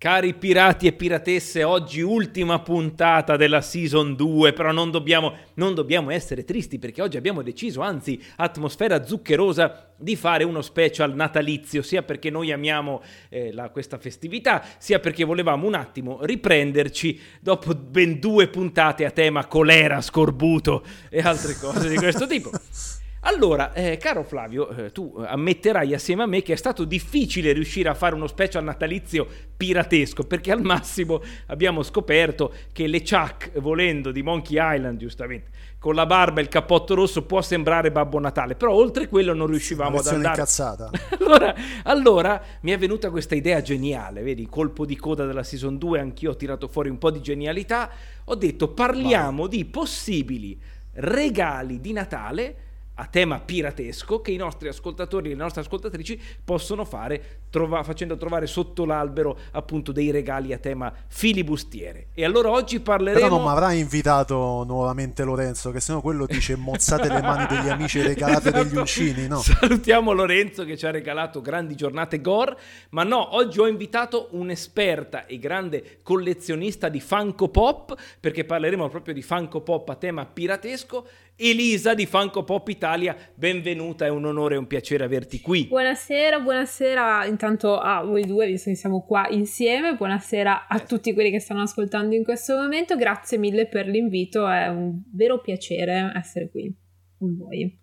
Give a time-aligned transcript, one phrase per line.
[0.00, 6.10] Cari pirati e piratesse, oggi ultima puntata della season 2, però non dobbiamo, non dobbiamo
[6.10, 12.02] essere tristi perché oggi abbiamo deciso, anzi, atmosfera zuccherosa, di fare uno special natalizio, sia
[12.02, 18.18] perché noi amiamo eh, la, questa festività, sia perché volevamo un attimo riprenderci dopo ben
[18.18, 22.50] due puntate a tema colera, scorbuto e altre cose di questo tipo.
[23.22, 27.90] Allora, eh, caro Flavio, eh, tu ammetterai assieme a me che è stato difficile riuscire
[27.90, 34.10] a fare uno special natalizio piratesco, perché al massimo abbiamo scoperto che le Chuck, volendo
[34.10, 38.54] di Monkey Island, giustamente, con la barba e il cappotto rosso può sembrare Babbo Natale,
[38.54, 40.36] però oltre quello non riuscivamo ad andare.
[40.36, 40.90] incazzata.
[41.20, 41.54] allora,
[41.84, 46.30] allora mi è venuta questa idea geniale, vedi, colpo di coda della season 2, anch'io
[46.30, 47.90] ho tirato fuori un po' di genialità,
[48.24, 50.58] ho detto parliamo di possibili
[50.92, 52.56] regali di Natale
[53.00, 58.16] a tema piratesco che i nostri ascoltatori e le nostre ascoltatrici possono fare trova- facendo
[58.16, 62.06] trovare sotto l'albero appunto dei regali a tema filibustiere.
[62.14, 63.20] E allora oggi parleremo...
[63.20, 67.68] Però non mi avrai invitato nuovamente Lorenzo, che sennò quello dice mozzate le mani degli
[67.68, 68.64] amici e regalate Esatto.
[68.64, 69.40] degli uncini, no?
[69.40, 72.56] Salutiamo Lorenzo che ci ha regalato grandi giornate gore,
[72.90, 79.14] ma no, oggi ho invitato un'esperta e grande collezionista di Funko Pop, perché parleremo proprio
[79.14, 81.06] di Funko Pop a tema piratesco.
[81.42, 85.64] Elisa di Funko Pop Italia, benvenuta, è un onore e un piacere averti qui.
[85.68, 89.96] Buonasera, buonasera intanto a voi due, visto che siamo qua insieme.
[89.96, 92.96] Buonasera a tutti quelli che stanno ascoltando in questo momento.
[92.96, 96.70] Grazie mille per l'invito, è un vero piacere essere qui
[97.16, 97.78] con voi.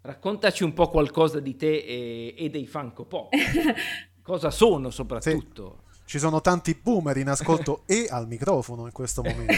[0.00, 3.34] Raccontaci un po' qualcosa di te e, e dei Funko Pop.
[4.22, 5.81] Cosa sono soprattutto?
[6.12, 9.54] Ci sono tanti boomer in ascolto e al microfono in questo momento.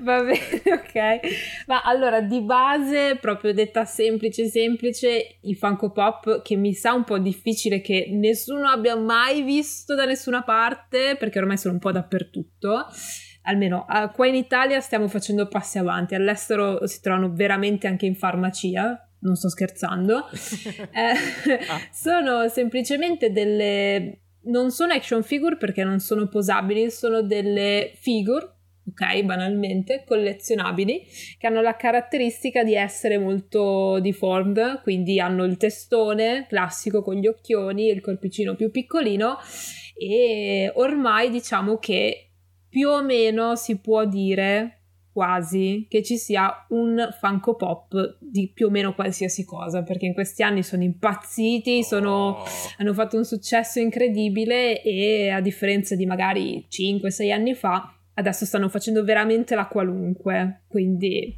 [0.00, 1.64] Va bene, ok.
[1.66, 7.04] Ma allora, di base, proprio detta semplice, semplice, i Funko Pop, che mi sa un
[7.04, 11.92] po' difficile che nessuno abbia mai visto da nessuna parte, perché ormai sono un po'
[11.92, 12.88] dappertutto.
[13.44, 18.16] Almeno eh, qua in Italia stiamo facendo passi avanti, all'estero si trovano veramente anche in
[18.16, 20.28] farmacia, non sto scherzando.
[20.92, 21.14] Eh,
[21.90, 24.20] sono semplicemente delle...
[24.46, 28.54] non sono action figure perché non sono posabili, sono delle figure,
[28.88, 31.04] ok, banalmente, collezionabili,
[31.38, 37.26] che hanno la caratteristica di essere molto deformed, quindi hanno il testone classico con gli
[37.26, 39.38] occhioni, il corpicino più piccolino
[39.98, 42.30] e ormai diciamo che
[42.68, 44.76] più o meno si può dire
[45.16, 50.12] quasi che ci sia un Funko Pop di più o meno qualsiasi cosa, perché in
[50.12, 52.42] questi anni sono impazziti, sono,
[52.76, 58.68] hanno fatto un successo incredibile e a differenza di magari 5-6 anni fa, adesso stanno
[58.68, 61.34] facendo veramente la qualunque, quindi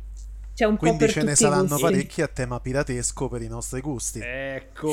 [0.59, 1.83] c'è un Quindi po' per ce ne saranno gusti.
[1.83, 4.19] parecchi a tema piratesco per i nostri gusti.
[4.21, 4.91] Ecco,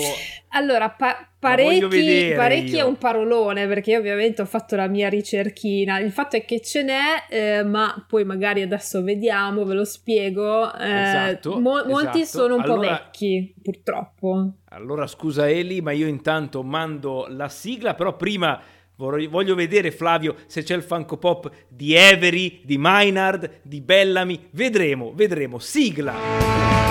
[0.50, 5.97] Allora, pa- parecchi, parecchi è un parolone perché io ovviamente ho fatto la mia ricerchina.
[5.97, 10.71] Il fatto è che ce n'è, eh, ma poi magari adesso vediamo, ve lo spiego.
[10.75, 12.44] Eh, Esatto, mo- Molti esatto.
[12.44, 14.51] sono un po' Allora- vecchi, purtroppo.
[14.69, 18.62] allora scusa Eli, ma io intanto mando la sigla, però prima
[18.95, 25.12] voglio vedere Flavio se c'è il Funko Pop di Avery, di Maynard, di Bellamy, vedremo,
[25.13, 26.85] vedremo, sigla!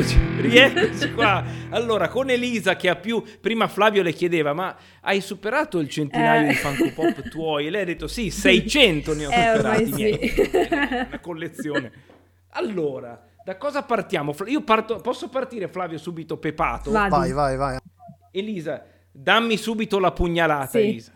[0.40, 1.44] Rieccoci, rieccoci qua.
[1.70, 3.22] Allora, con Elisa che ha più...
[3.40, 6.48] Prima Flavio le chiedeva, ma hai superato il centinaio Eh.
[6.48, 7.66] di Funko Pop tuoi?
[7.66, 9.92] E lei ha detto, sì, 600 ne ho Eh, superati sì.
[9.92, 10.32] miei.
[11.08, 11.92] Una collezione.
[12.50, 14.34] Allora, da cosa partiamo?
[14.46, 14.96] Io parto...
[15.00, 16.90] Posso partire, Flavio, subito pepato?
[16.90, 17.10] Vadi.
[17.10, 17.78] Vai, vai, vai.
[18.32, 20.78] Elisa, dammi subito la pugnalata, Sì.
[20.78, 21.12] Elisa.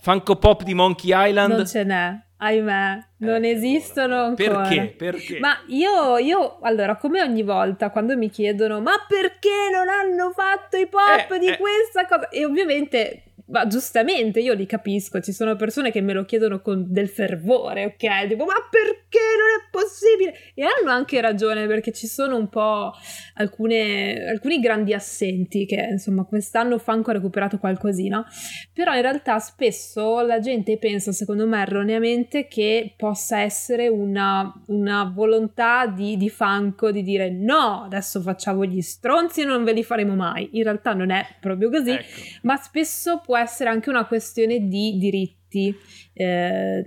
[0.00, 1.52] Funko Pop di Monkey Island.
[1.54, 4.62] Non ce n'è, ahimè, non Eh, esistono ancora.
[4.62, 4.94] Perché?
[4.96, 5.38] Perché?
[5.38, 10.76] Ma io, io, allora, come ogni volta, quando mi chiedono, ma perché non hanno fatto
[10.76, 11.56] i pop Eh, di eh.
[11.56, 12.28] questa cosa?
[12.30, 16.84] E ovviamente, ma giustamente, io li capisco, ci sono persone che me lo chiedono con
[16.88, 18.28] del fervore, ok?
[18.28, 20.34] Tipo, ma perché non è possibile?
[20.54, 22.92] E hanno anche ragione, perché ci sono un po'
[23.34, 28.24] alcune, alcuni grandi assenti che, insomma, quest'anno Funko ha recuperato qualcosina,
[28.72, 35.10] però in realtà spesso la gente pensa, secondo me erroneamente, che possa essere una, una
[35.14, 39.82] volontà di, di Funko di dire no, adesso facciamo gli stronzi e non ve li
[39.82, 40.50] faremo mai.
[40.52, 42.20] In realtà non è proprio così, Ecco.
[42.42, 45.74] ma spesso può essere anche una questione di diritti.
[46.12, 46.82] eh,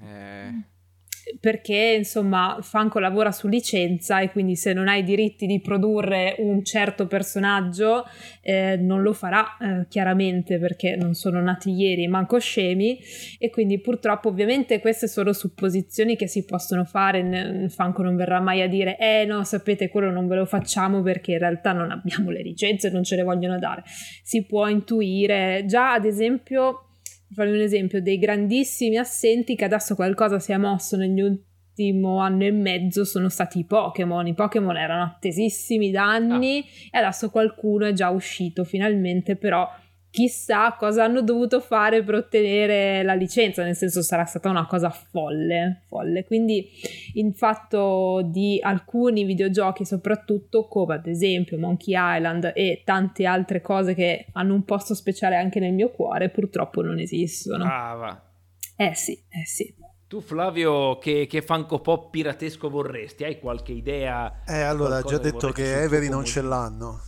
[0.00, 0.62] Eh,
[1.40, 6.64] perché insomma Funko lavora su licenza e quindi se non hai diritti di produrre un
[6.64, 8.04] certo personaggio
[8.40, 12.98] eh, non lo farà eh, chiaramente perché non sono nati ieri manco scemi.
[13.38, 17.68] E quindi purtroppo ovviamente queste sono supposizioni che si possono fare.
[17.68, 21.32] Funko non verrà mai a dire eh no sapete quello non ve lo facciamo perché
[21.32, 23.82] in realtà non abbiamo le licenze non ce le vogliono dare.
[24.22, 25.64] Si può intuire.
[25.66, 26.91] Già ad esempio
[27.34, 32.18] per farvi un esempio, dei grandissimi assenti che adesso qualcosa si è mosso negli ultimo
[32.18, 34.26] anno e mezzo sono stati i Pokémon.
[34.26, 39.66] I Pokémon erano attesissimi da anni e adesso qualcuno è già uscito finalmente, però
[40.12, 44.90] chissà cosa hanno dovuto fare per ottenere la licenza, nel senso sarà stata una cosa
[44.90, 46.24] folle, folle.
[46.24, 46.68] Quindi
[47.14, 53.94] il fatto di alcuni videogiochi, soprattutto come ad esempio Monkey Island e tante altre cose
[53.94, 57.64] che hanno un posto speciale anche nel mio cuore, purtroppo non esistono.
[57.64, 58.30] brava.
[58.76, 59.74] Eh sì, eh sì.
[60.08, 63.24] Tu Flavio, che, che Funko Pop piratesco vorresti?
[63.24, 64.42] Hai qualche idea?
[64.46, 67.00] Eh, allora, già detto che Avery non ce l'hanno.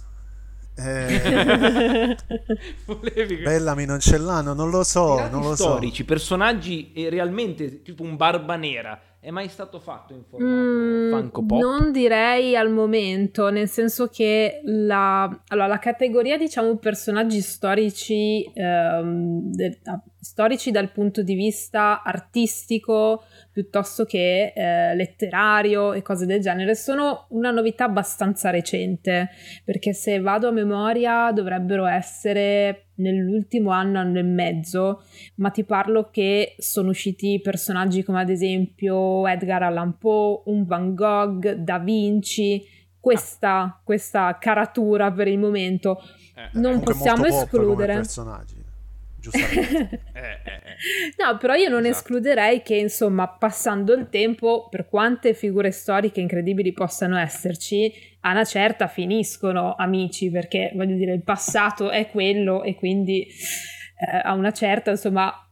[0.76, 2.16] Eh,
[2.86, 5.62] Volevi Bellamy non ce l'hanno, non lo so, Pirati non lo so.
[5.70, 9.00] storici, personaggi eh, realmente tipo un barba nera.
[9.20, 11.58] È mai stato fatto in formato Mm, Funko Pop?
[11.62, 19.50] Non direi al momento, nel senso che la, allora, la categoria, diciamo, personaggi storici, ehm,
[19.50, 23.24] del- ah, storici dal punto di vista artistico
[23.54, 29.28] piuttosto che eh, letterario e cose del genere, sono una novità abbastanza recente,
[29.64, 35.04] perché se vado a memoria dovrebbero essere nell'ultimo anno, anno e mezzo,
[35.36, 40.92] ma ti parlo che sono usciti personaggi come ad esempio Edgar Allan Poe, un Van
[40.92, 42.60] Gogh, Da Vinci,
[42.98, 46.00] questa, questa caratura per il momento.
[46.34, 47.94] Eh, Non possiamo escludere.
[47.94, 48.63] personaggi.
[49.30, 50.00] Giustamente.
[50.12, 51.24] eh, eh, eh.
[51.24, 51.96] No, però io non Esatto.
[51.96, 57.90] escluderei che, insomma, passando il tempo, per quante figure storiche incredibili possano esserci,
[58.20, 64.20] a una certa finiscono amici, perché voglio dire, il passato è quello e quindi eh,
[64.22, 65.43] a una certa, insomma,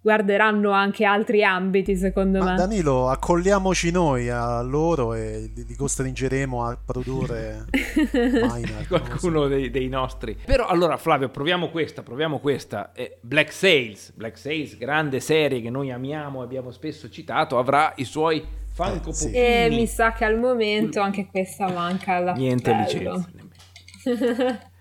[0.00, 2.56] guarderanno anche altri ambiti, secondo Ma me.
[2.56, 7.66] Danilo, accolliamoci noi a loro e li, li costringeremo a produrre
[8.12, 8.86] Minor.
[8.86, 10.36] Qualcuno dei, dei nostri.
[10.44, 12.92] Però allora Flavio, proviamo questa, proviamo questa.
[12.92, 18.04] Eh, Black Sails, Black Sails, grande serie che noi amiamo, abbiamo spesso citato, avrà i
[18.04, 19.32] suoi Funko Eh, sì.
[19.32, 23.28] E mi sa che al momento anche questa manca alla Niente licenza.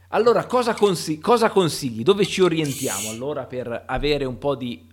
[0.09, 2.01] Allora, cosa, consi- cosa consigli?
[2.01, 4.87] Dove ci orientiamo allora per avere un po' di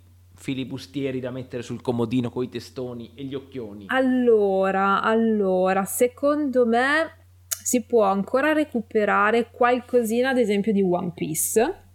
[0.47, 3.87] filibustieri da mettere sul comodino con i testoni e gli occhioni?
[3.89, 11.86] Allora, allora, secondo me si può ancora recuperare qualcosina, ad esempio, di One Piece.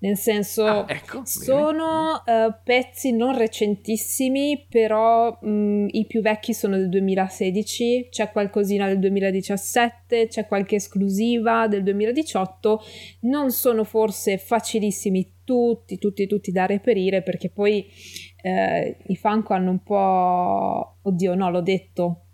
[0.00, 6.76] Nel senso, Ah, ecco, sono eh, pezzi non recentissimi, però mh, i più vecchi sono
[6.76, 12.80] del 2016, c'è qualcosina del 2017, c'è qualche esclusiva del 2018.
[13.20, 17.86] Non sono forse facilissimi tutti, tutti, tutti da reperire perché poi
[18.42, 20.98] eh, i Funko hanno un po'...
[21.02, 22.26] Oddio, no, l'ho detto.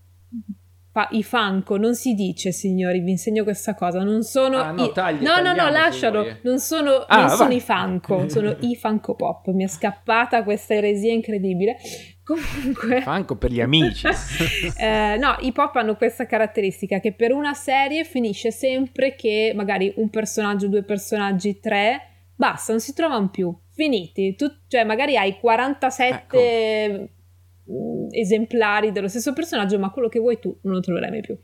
[0.99, 4.03] Fa- I Funko non si dice, signori, vi insegno questa cosa.
[4.03, 4.57] Non sono.
[4.59, 6.27] Ah, no, i- taglia, no, no, no, lascialo.
[6.43, 9.47] Non sono, Ah, non sono i Funko, sono i Funko Pop.
[9.51, 11.77] Mi è scappata questa eresia incredibile.
[12.25, 13.01] Comunque.
[13.03, 14.07] Funko per gli amici.
[14.77, 19.93] Eh, no, i pop hanno questa caratteristica che per una serie finisce sempre che magari
[19.97, 22.01] un personaggio, due personaggi, tre,
[22.35, 24.35] basta, non si trovano più, finiti.
[24.37, 27.09] Tu, cioè, magari hai 47 Ecco.
[27.71, 31.39] Mm, esemplari dello stesso personaggio, ma quello che vuoi tu non lo troverai mai più.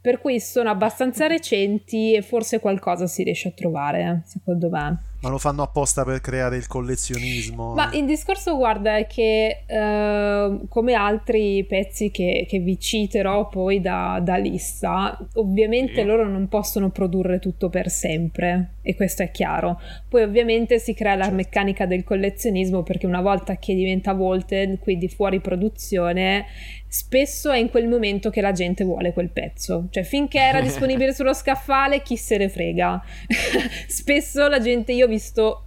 [0.00, 5.10] Per cui sono abbastanza recenti e forse qualcosa si riesce a trovare, secondo me.
[5.22, 7.74] Ma lo fanno apposta per creare il collezionismo?
[7.74, 13.80] Ma il discorso, guarda, è che eh, come altri pezzi che, che, vi citerò poi
[13.80, 16.02] da, da lista, ovviamente sì.
[16.02, 19.80] loro non possono produrre tutto per sempre, e questo è chiaro.
[20.08, 21.36] Poi ovviamente si crea la certo.
[21.36, 26.46] meccanica del collezionismo perché una volta che diventa Volted, quindi fuori produzione,
[26.88, 29.86] spesso è in quel momento che la gente vuole quel pezzo.
[29.90, 33.02] Cioè, finché era disponibile sullo scaffale, chi se ne frega.
[33.86, 35.66] spesso la gente, io ho visto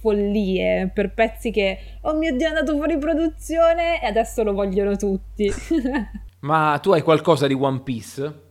[0.00, 4.96] follie per pezzi che, oh mio Dio, è andato fuori produzione e adesso lo vogliono
[4.96, 5.50] tutti.
[6.40, 8.44] Ma tu hai qualcosa di One Piece?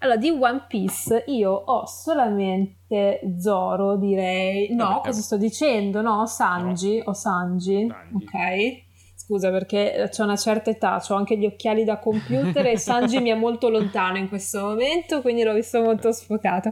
[0.00, 4.74] Allora, di One Piece io ho solamente Zoro, direi.
[4.74, 6.00] No, Vabbè, cosa sto dicendo?
[6.02, 6.98] No, Sanji.
[6.98, 7.10] No.
[7.10, 7.86] Ho Sanji.
[7.88, 8.24] Sanji.
[8.24, 8.85] Ok
[9.26, 13.30] scusa perché ho una certa età, ho anche gli occhiali da computer e Sanji mi
[13.30, 16.70] è molto lontano in questo momento, quindi l'ho visto molto sfocato.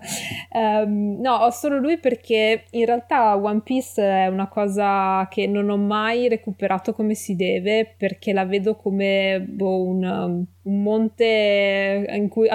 [0.52, 5.68] Um, no, ho solo lui perché in realtà One Piece è una cosa che non
[5.68, 12.48] ho mai recuperato come si deve perché la vedo come boh, un un monte cui,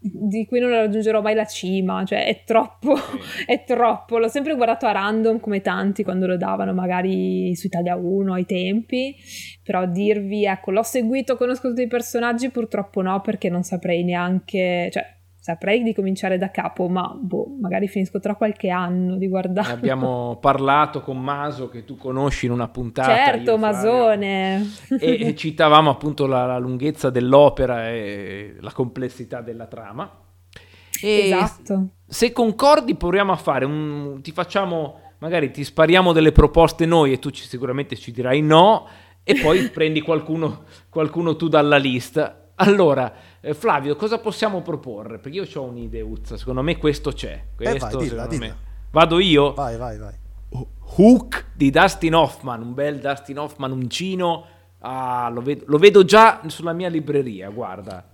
[0.00, 2.94] di cui non raggiungerò mai la cima, cioè è troppo,
[3.46, 4.18] è troppo.
[4.18, 8.46] L'ho sempre guardato a random come tanti quando lo davano, magari su Italia 1 ai
[8.46, 9.14] tempi,
[9.62, 14.88] però dirvi, ecco, l'ho seguito, conosco tutti i personaggi, purtroppo no, perché non saprei neanche,
[14.92, 15.16] cioè
[15.48, 19.72] saprei di cominciare da capo, ma boh, magari finisco tra qualche anno di guardare.
[19.72, 23.14] abbiamo parlato con Maso che tu conosci in una puntata.
[23.14, 24.70] Certo, Masone.
[25.00, 30.20] E, e, citavamo appunto la, la, lunghezza dell'opera e la complessità della trama.
[31.00, 31.92] E esatto.
[32.06, 34.18] Se concordi proviamo a fare un...
[34.20, 38.86] ti facciamo, magari ti spariamo delle proposte noi e tu ci, sicuramente ci dirai no
[39.22, 42.50] e poi prendi qualcuno, qualcuno tu dalla lista.
[42.56, 45.18] Allora, eh, Flavio, cosa possiamo proporre?
[45.18, 47.44] Perché io ho un'ideuzza, secondo me questo c'è.
[47.54, 48.56] Questo, eh vai, dilla, dilla.
[48.90, 49.52] Vado io?
[49.52, 50.14] Vai, vai, vai.
[50.96, 54.46] Hook di Dustin Hoffman, un bel Dustin Hoffman uncino.
[54.80, 58.04] Ah, lo vedo, lo vedo già sulla mia libreria, guarda.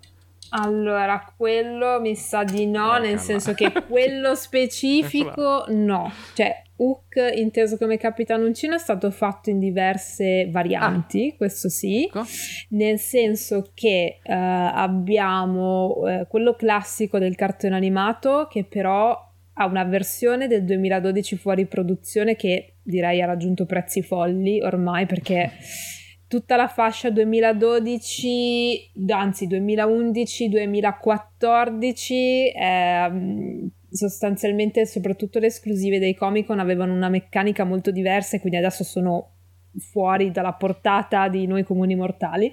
[0.56, 6.12] Allora, quello mi sa di no, eh, nel senso che quello specifico no.
[6.34, 11.36] Cioè, Hook, inteso come Capitano Uncino, è stato fatto in diverse varianti, ah.
[11.36, 12.22] questo sì, ecco.
[12.70, 19.16] nel senso che uh, abbiamo uh, quello classico del cartone animato che però
[19.56, 25.52] ha una versione del 2012 fuori produzione che direi ha raggiunto prezzi folli ormai perché
[26.34, 36.92] tutta la fascia 2012, anzi 2011-2014, eh, sostanzialmente soprattutto le esclusive dei Comic Con avevano
[36.92, 39.34] una meccanica molto diversa e quindi adesso sono
[39.78, 42.52] fuori dalla portata di noi comuni mortali.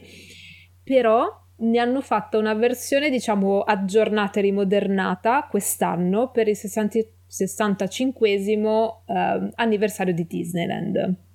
[0.83, 1.25] Però
[1.57, 9.49] ne hanno fatta una versione diciamo aggiornata e rimodernata quest'anno per il 60, 65 eh,
[9.55, 11.29] anniversario di Disneyland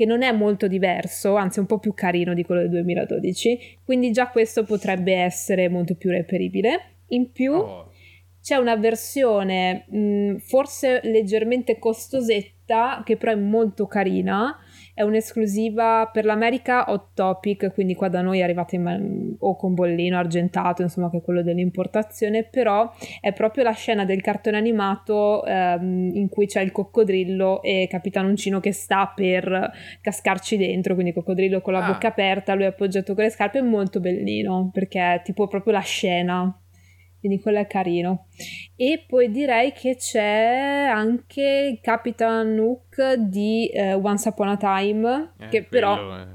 [0.00, 4.12] che non è molto diverso, anzi un po' più carino di quello del 2012, quindi
[4.12, 7.02] già questo potrebbe essere molto più reperibile.
[7.08, 7.92] In più oh.
[8.40, 14.56] c'è una versione mh, forse leggermente costosetta, che però è molto carina,
[14.94, 19.74] è un'esclusiva per l'America Hot Topic, quindi qua da noi è arrivata in, o con
[19.74, 25.44] bollino argentato, insomma che è quello dell'importazione, però è proprio la scena del cartone animato
[25.44, 29.70] ehm, in cui c'è il coccodrillo e Capitano Uncino che sta per
[30.00, 31.92] cascarci dentro, quindi coccodrillo con la ah.
[31.92, 35.80] bocca aperta, lui appoggiato con le scarpe, è molto bellino perché è tipo proprio la
[35.80, 36.59] scena
[37.20, 38.26] quindi quello è carino.
[38.74, 45.48] E poi direi che c'è anche Capitan Hook di uh, Once Upon a Time, eh,
[45.48, 46.26] che però è...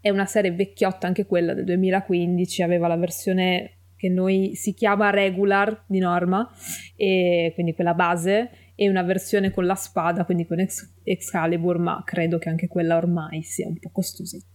[0.00, 5.10] è una serie vecchiotta, anche quella del 2015, aveva la versione che noi si chiama
[5.10, 6.48] regular di norma,
[6.94, 12.02] e quindi quella base, e una versione con la spada, quindi con Ex- Excalibur, ma
[12.04, 14.53] credo che anche quella ormai sia un po' costosetta.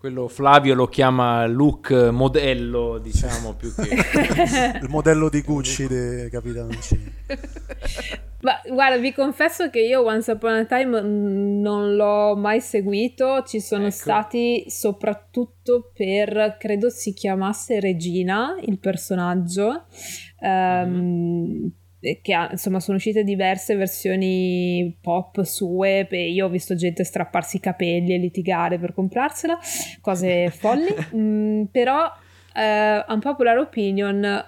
[0.00, 4.78] Quello Flavio lo chiama look modello, diciamo, più che...
[4.80, 6.70] Il modello di Gucci dei Capitano
[8.40, 13.60] Ma guarda, vi confesso che io Once Upon a Time non l'ho mai seguito, ci
[13.60, 13.94] sono ecco.
[13.94, 19.84] stati soprattutto per, credo si chiamasse Regina, il personaggio,
[20.40, 21.66] um, mm
[22.22, 27.56] che ha, insomma sono uscite diverse versioni pop sue e io ho visto gente strapparsi
[27.56, 29.58] i capelli e litigare per comprarsela
[30.00, 30.88] cose folli.
[31.14, 34.44] Mm, però uh, un popular opinion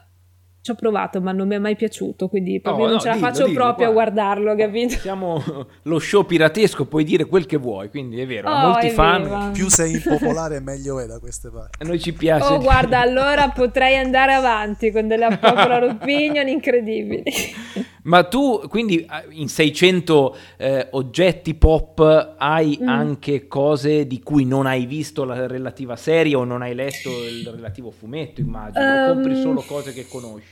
[0.62, 3.08] ci ho provato, ma non mi è mai piaciuto, quindi proprio Oh, non no, ce
[3.08, 4.22] la dillo, faccio dillo, proprio a guarda.
[4.22, 4.94] guardarlo, capito?
[5.00, 5.42] Siamo
[5.82, 8.90] lo show piratesco, puoi dire quel che vuoi, quindi è vero, ha Oh, molti è
[8.90, 9.50] fan vero.
[9.52, 11.82] Più sei impopolare meglio è da queste parti.
[11.82, 12.52] a noi ci piace.
[12.52, 17.24] Oh, guarda, allora potrei andare avanti con delle popular opinion incredibili.
[18.04, 22.88] Ma tu, quindi in 600 eh, oggetti pop hai Mm.
[22.88, 27.46] anche cose di cui non hai visto la relativa serie o non hai letto il
[27.48, 30.51] relativo fumetto, immagino, o compri Ehm, solo cose che conosci.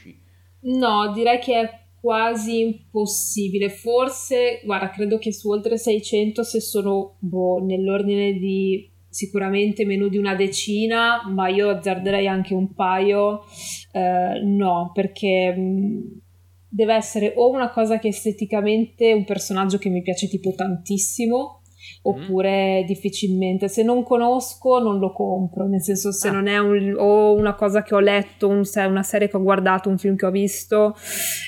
[0.62, 3.70] No, direi che è quasi impossibile.
[3.70, 10.18] Forse, guarda, credo che su oltre 600, se sono boh, nell'ordine di sicuramente meno di
[10.18, 13.44] una decina, ma io azzarderei anche un paio.
[13.92, 16.20] eh, no, perché mh,
[16.68, 21.59] deve essere o una cosa che esteticamente un personaggio che mi piace tipo tantissimo.
[22.02, 26.32] Oppure difficilmente, se non conosco non lo compro, nel senso se Ah.
[26.32, 29.90] non è un- o una cosa che ho letto, un- una serie che ho guardato,
[29.90, 30.94] un film che ho visto,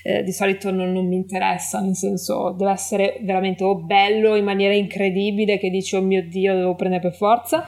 [0.04, 4.44] eh, di solito non, non mi interessa, nel senso deve essere veramente o bello in
[4.44, 7.66] maniera incredibile che dici oh mio dio devo prendere per forza,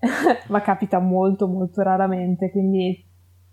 [0.48, 3.04] ma capita molto molto raramente, quindi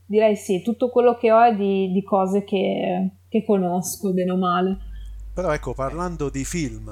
[0.05, 4.37] direi sì, tutto quello che ho è di, di cose che, che conosco, bene o
[4.37, 4.77] male.
[5.33, 6.91] Però ecco, parlando di film,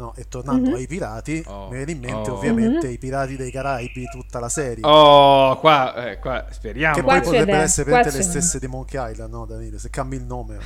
[0.00, 0.74] no, e tornando Mhm.
[0.76, 2.34] ai pirati, Oh, mi viene in mente oh.
[2.34, 2.92] ovviamente Mhm.
[2.92, 4.84] i pirati dei Caraibi, tutta la serie.
[4.86, 6.94] Oh, qua, eh, qua speriamo.
[6.94, 9.78] Che Qua poi potrebbero essere qua veramente le stesse di Monkey Island, no Davide?
[9.78, 10.58] Se cambi il nome.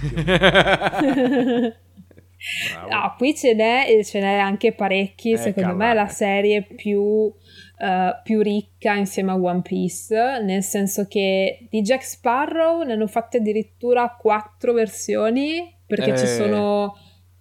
[2.91, 5.33] Ah, qui ce n'è e ce n'è anche parecchi.
[5.33, 7.33] Eh, Secondo me è la serie più,
[7.79, 13.07] eh, più ricca insieme a One Piece, nel senso che di Jack Sparrow ne hanno
[13.07, 16.37] fatte addirittura quattro versioni, perché ci Eh.
[16.37, 16.95] sono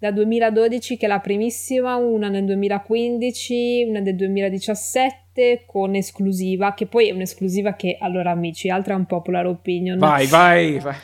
[0.04, 6.88] da 2012 che è la primissima, una nel 2015, una del 2017 con esclusiva, che
[6.88, 9.98] poi è un'esclusiva che, allora amici, altra un popular opinion.
[10.00, 10.96] Vai, vai, vai.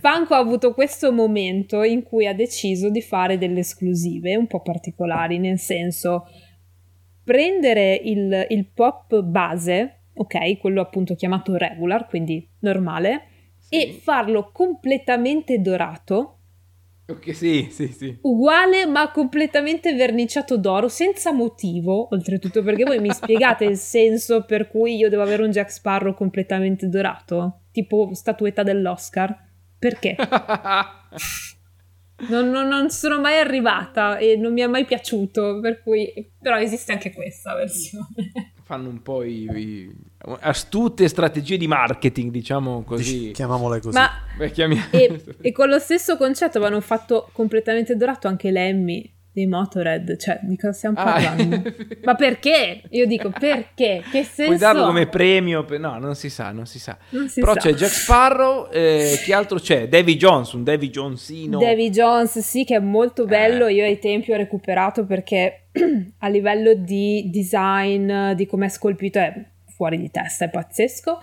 [0.00, 4.60] Funko ha avuto questo momento in cui ha deciso di fare delle esclusive un po'
[4.60, 6.26] particolari, nel senso
[7.24, 13.28] prendere il, il pop base, ok, quello appunto chiamato regular, quindi normale,
[13.70, 13.92] e Sì.
[13.92, 16.40] farlo completamente dorato,
[17.04, 18.16] Ok, sì, sì, sì.
[18.22, 24.68] uguale ma completamente verniciato d'oro, senza motivo, oltretutto, perché voi mi spiegate il senso per
[24.68, 29.36] cui io devo avere un Jack Sparrow completamente dorato, tipo statuetta dell'Oscar?
[29.78, 30.16] Perché?
[32.28, 36.32] Non, non- non sono mai arrivata e non mi è mai piaciuto, per cui...
[36.40, 38.51] Però esiste anche questa versione.
[38.64, 39.94] Fanno un po' i, i-
[40.40, 43.32] astute strategie di marketing, diciamo così.
[43.32, 43.96] Chiamiamole così.
[43.98, 44.08] Ma...
[44.36, 49.46] Beh, chiami- E, e con lo stesso concetto avevano fatto completamente dorato anche l'Emmy dei
[49.46, 51.04] Motorhead, cioè di cosa stiamo Ah.
[51.04, 51.62] parlando?
[52.04, 52.82] Ma perché?
[52.90, 54.02] Io dico perché?
[54.10, 55.64] Che senso Puoi darlo come premio?
[55.64, 56.96] per- No, non si sa, non si sa.
[57.10, 57.60] Non si Però sa.
[57.60, 59.88] c'è Jack Sparrow, eh, chi altro c'è?
[59.88, 61.58] Davy Jones, un Davy Jonesino.
[61.58, 63.66] Davy Jones, sì, che è molto bello.
[63.66, 63.72] Eh.
[63.74, 65.68] Io ai tempi ho recuperato perché
[66.18, 69.32] a livello di design, di come è scolpito, è
[69.82, 71.18] fuori di testa, è pazzesco.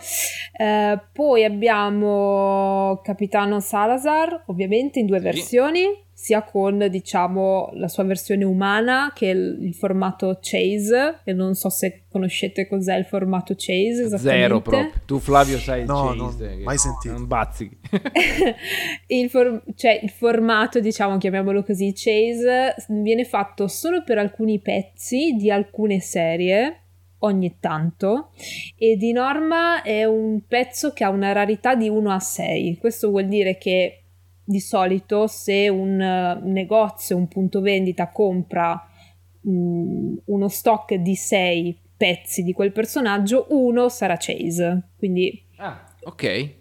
[0.58, 5.24] Eh, poi abbiamo Capitano Salazar, ovviamente in due Sì.
[5.24, 11.54] versioni, sia con diciamo la sua versione umana che il, il formato Chase, e non
[11.54, 14.42] so se conoscete cos'è il formato Chase esattamente.
[14.42, 14.92] Zero proprio.
[15.06, 17.14] Tu Flavio sai il No, Chase, non- che- mai sentito.
[17.14, 17.78] Non bazzichi.
[19.08, 25.36] il, for- cioè, il formato, diciamo, chiamiamolo così, Chase, viene fatto solo per alcuni pezzi
[25.38, 26.82] di alcune serie
[27.20, 28.32] ogni tanto
[28.78, 32.78] e di norma è un pezzo che ha una rarità di 1 a 6.
[32.78, 34.04] Questo vuol dire che
[34.44, 38.82] di solito se un eh, negozio, un punto vendita compra
[39.48, 44.90] mm, uno stock di 6 pezzi di quel personaggio, uno sarà Chase.
[44.98, 46.58] Quindi ah, ok.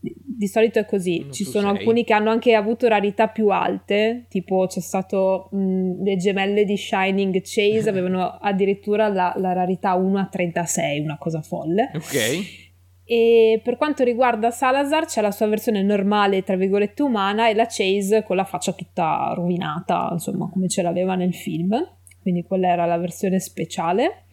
[0.00, 1.20] Di solito è così.
[1.22, 1.78] Uno Ci sono sei.
[1.78, 6.76] alcuni che hanno anche avuto rarità più alte, tipo c'è stato mh, le gemelle di
[6.76, 11.90] Shining Chase, avevano addirittura la, la rarità 1 a 36, una cosa folle.
[11.94, 12.68] Ok.
[13.04, 17.66] E per quanto riguarda Salazar, c'è la sua versione normale, tra virgolette, umana, e la
[17.66, 21.76] Chase con la faccia tutta rovinata, insomma, come ce l'aveva nel film.
[22.22, 24.26] Quindi quella era la versione speciale.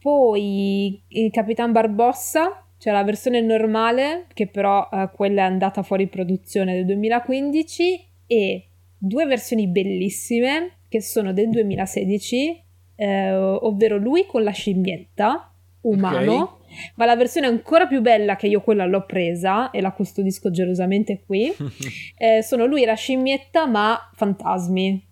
[0.00, 6.06] Poi il Capitan Barbossa, c'è la versione normale, che però eh, quella è andata fuori
[6.06, 12.64] produzione nel 2015, e due versioni bellissime che sono del 2016,
[12.96, 16.32] eh, ovvero lui con la scimmietta umano.
[16.32, 16.56] Ok.
[16.96, 21.22] Ma la versione ancora più bella che io quella l'ho presa e la custodisco gelosamente
[21.24, 21.50] qui.
[22.16, 25.07] eh, sono lui e la scimmietta, ma fantasmi.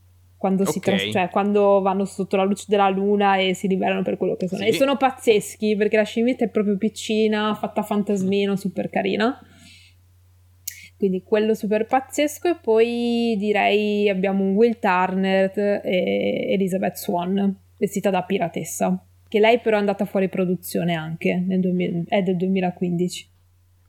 [0.47, 0.85] Quando, si Ok.
[0.85, 4.47] tras- cioè, quando vanno sotto la luce della luna e si liberano per quello che
[4.47, 4.63] sono.
[4.63, 4.69] Sì.
[4.69, 9.41] E sono pazzeschi perché la scimmietta è proprio piccina, fatta fantasmino, super carina.
[10.99, 15.53] quindi quello super pazzesco e poi direi abbiamo un Will Turner
[15.85, 21.61] e Elizabeth Swan vestita da piratessa che lei però è andata fuori produzione anche nel
[21.61, 23.31] 2000, è del 2015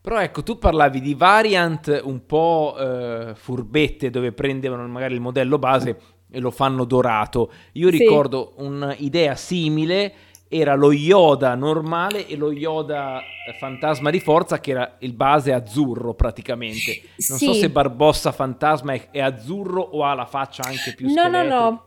[0.02, 5.58] però ecco, tu parlavi di variant un po' eh, furbette dove prendevano magari il modello
[5.60, 5.98] base
[6.30, 7.52] e lo fanno dorato.
[7.74, 7.98] Io sì.
[7.98, 10.14] ricordo un'idea simile
[10.50, 13.22] era lo Yoda normale e lo Yoda
[13.58, 17.02] fantasma di forza che era il base azzurro praticamente.
[17.28, 17.46] Non sì.
[17.46, 21.44] so se Barbossa fantasma è, è, azzurro o ha la faccia anche più No, no,
[21.44, 21.82] no.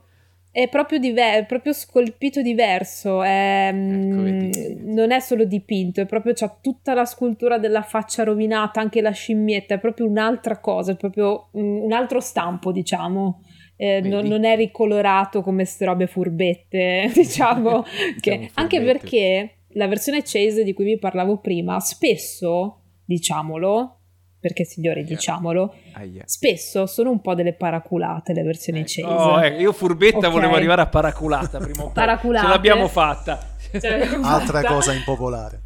[0.53, 4.51] È proprio, diver- proprio scolpito diverso, è, ecco, mm,
[4.93, 9.13] non è solo dipinto, è proprio c'ha tutta la scultura della faccia rovinata, anche la
[9.13, 13.43] scimmietta, è proprio un'altra cosa, è proprio un altro stampo, diciamo
[13.81, 17.83] eh, non, non, è ricolorato come queste robe furbette, diciamo,
[18.21, 24.01] che, diciamo anche perché la versione Chase di cui vi parlavo prima, spesso, diciamolo,
[24.39, 26.25] perché signori diciamolo, Aia.
[26.27, 28.89] spesso sono un po' delle paraculate le versioni ecco.
[28.89, 29.23] Chase.
[29.23, 30.31] Oh, ecco, io furbetta okay.
[30.31, 31.95] volevo arrivare a paraculata prima o poi.
[31.95, 32.45] Paraculate.
[32.45, 33.47] Ce l'abbiamo fatta.
[33.73, 34.75] Ce l'abbiamo Altra fatta.
[34.75, 35.61] cosa impopolare.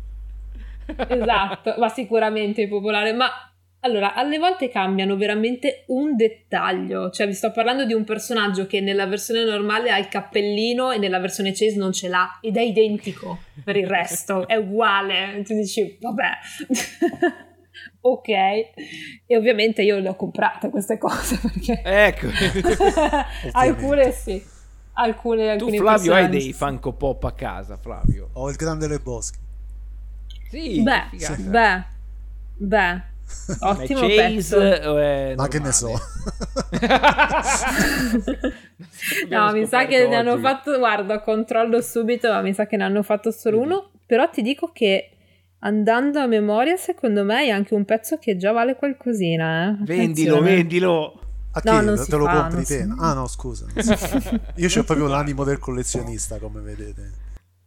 [0.86, 3.28] Esatto, ma sicuramente impopolare, ma
[3.84, 8.80] allora, alle volte cambiano veramente un dettaglio, cioè vi sto parlando di un personaggio che
[8.80, 12.62] nella versione normale ha il cappellino e nella versione Chase non ce l'ha ed è
[12.62, 16.30] identico per il resto, è uguale, tu dici vabbè,
[18.00, 21.82] ok, e ovviamente io le ho comprate queste cose perché...
[21.84, 22.28] Ecco,
[23.52, 24.52] alcune sì.
[24.96, 28.30] Alcune, tu Flavio hai dei Funko Pop a casa Flavio?
[28.34, 29.38] Ho il grande Le Boschi
[30.48, 31.42] sì beh, sì.
[31.42, 31.84] beh
[32.58, 33.13] beh
[33.60, 34.60] Ottimo Chase pezzo.
[34.60, 35.90] È Ma che ne so.
[39.28, 40.08] no, mi sa che oggi.
[40.08, 43.90] ne hanno fatto, guarda, controllo subito, ma mi sa che ne hanno fatto solo uno,
[44.06, 45.10] però ti dico che
[45.60, 49.70] andando a memoria, secondo me è anche un pezzo che già vale qualcosina.
[49.70, 49.84] Eh?
[49.84, 51.20] Vendilo, vendilo.
[51.52, 51.68] A chi?
[51.68, 52.86] No, te lo fa, compri te?
[52.98, 53.66] Ah no, scusa.
[54.56, 57.22] Io ho proprio l'animo del collezionista, come vedete.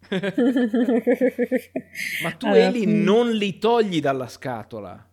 [2.24, 5.06] Ma tu allora, Eli non li togli dalla scatola.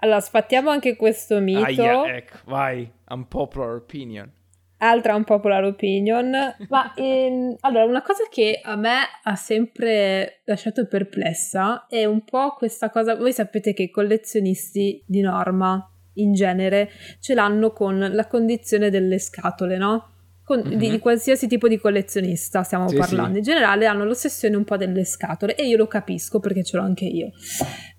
[0.00, 1.62] Allora, sfattiamo anche questo mito.
[1.62, 4.30] Aia, ecco, vai, unpopular opinion.
[4.78, 6.30] Altra unpopular opinion.
[6.68, 12.54] Ma ehm, allora, una cosa che a me ha sempre lasciato perplessa è un po'
[12.54, 13.14] questa cosa.
[13.14, 19.18] Voi sapete che i collezionisti di norma in genere ce l'hanno con la condizione delle
[19.18, 20.13] scatole, no?
[20.44, 20.78] Con, mm-hmm.
[20.78, 23.32] di, di, qualsiasi tipo di collezionista stiamo sì, parlando.
[23.32, 23.38] Sì.
[23.38, 26.82] In generale hanno l'ossessione un po' delle scatole e io lo capisco perché ce l'ho
[26.82, 27.30] anche io.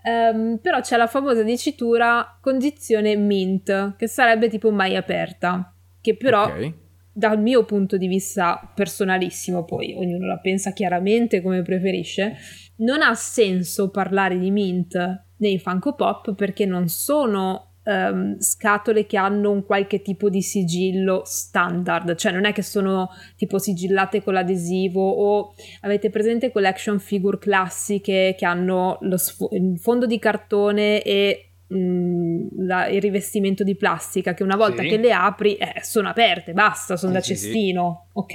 [0.03, 6.43] Um, però c'è la famosa dicitura condizione mint, che sarebbe tipo mai aperta, che però
[6.43, 6.71] okay.
[7.11, 12.35] dal mio punto di vista personalissimo, poi ognuno la pensa chiaramente come preferisce,
[12.77, 19.17] non ha senso parlare di mint nei Funko Pop perché non sono um, scatole che
[19.17, 24.33] hanno un qualche tipo di sigillo standard, cioè non è che sono tipo sigillate con
[24.33, 31.01] l'adesivo o avete presente quelle action figure classiche che hanno sf- il fondo di cartone
[31.01, 34.87] e Mm, la, il rivestimento di plastica che una volta sì.
[34.87, 38.09] che le apri eh, sono aperte, basta, sono sì, da cestino.
[38.13, 38.33] Ok.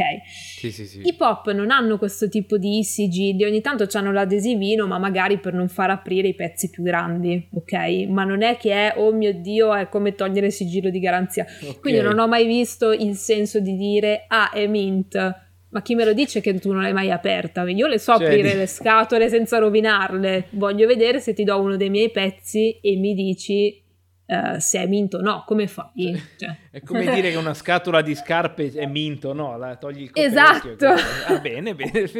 [1.04, 5.54] I pop non hanno questo tipo di sigilli, ogni tanto hanno l'adesivino, ma magari per
[5.54, 8.08] non far aprire i pezzi più grandi, ok?
[8.08, 11.44] Ma non è che è, oh mio Dio, è come togliere il sigillo di garanzia.
[11.44, 11.78] Okay.
[11.78, 16.04] Quindi non ho mai visto il senso di dire, ah, è mint ma chi me
[16.04, 17.68] lo dice che tu non l'hai mai aperta?
[17.68, 18.56] Io le so cioè, aprire di...
[18.58, 20.48] le scatole senza rovinarle.
[20.50, 23.80] Voglio vedere se ti do uno dei miei pezzi e mi dici
[24.26, 25.44] uh, se è minto o no.
[25.46, 26.20] Come fai?
[26.36, 26.56] Cioè.
[26.72, 29.56] È come dire che una scatola di scarpe è minto o no.
[29.56, 30.74] La togli il Esatto.
[30.74, 30.86] Che...
[30.86, 32.02] Ah, bene, bene.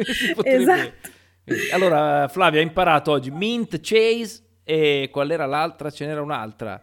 [0.43, 1.09] esatto.
[1.73, 5.89] Allora, Flavia ha imparato oggi mint, chase e qual era l'altra?
[5.89, 6.81] Ce n'era un'altra.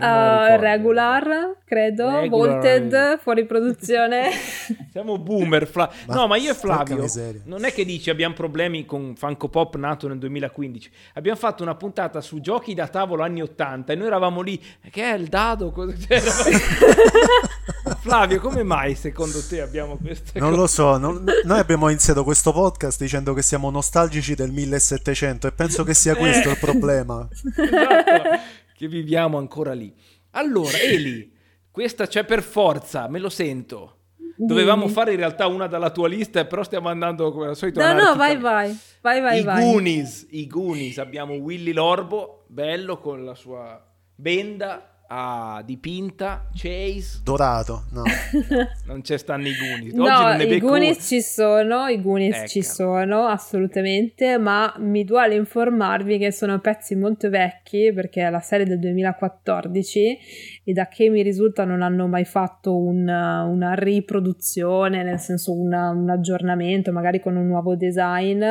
[0.00, 2.52] Uh, regular, credo, regular.
[2.52, 4.30] Volted, fuori produzione.
[4.92, 5.66] Siamo boomer.
[5.66, 7.06] Fla- ma no, ma io e Flavio
[7.44, 10.90] non è che dici abbiamo problemi con Funko Pop nato nel 2015.
[11.14, 14.60] Abbiamo fatto una puntata su giochi da tavolo anni 80 e noi eravamo lì.
[14.90, 15.72] Che è il dado?
[18.00, 20.60] Flavio, come mai secondo te abbiamo queste Non cose?
[20.60, 20.96] lo so.
[20.96, 25.94] Non, noi abbiamo iniziato questo podcast dicendo che siamo nostalgici del 1700 e penso che
[25.94, 26.52] sia questo eh.
[26.52, 27.28] il problema.
[27.30, 29.94] esatto che viviamo ancora lì.
[30.30, 31.30] Allora, Eli,
[31.70, 33.96] questa c'è per forza, me lo sento.
[34.38, 37.78] Dovevamo fare in realtà una dalla tua lista, però stiamo andando come al solito.
[37.78, 39.40] No, no, vai, vai, vai, vai.
[39.40, 39.62] I vai.
[39.62, 47.18] Goonies, i Goonies, abbiamo Willy Lorbo, bello con la sua benda, Ah, dipinta, Chase.
[47.24, 48.04] Dorato, no.
[48.86, 49.92] non c'è stanno i Goonies.
[49.94, 52.46] Oggi no, i becco Goonies ci sono, i Goonies Ecco.
[52.46, 58.38] ci sono, assolutamente, ma mi duole informarvi che sono pezzi molto vecchi, perché è la
[58.38, 60.18] serie del 2014
[60.62, 65.90] e da che mi risulta non hanno mai fatto una, una riproduzione, nel senso una-
[65.90, 68.44] un aggiornamento, magari con un nuovo design,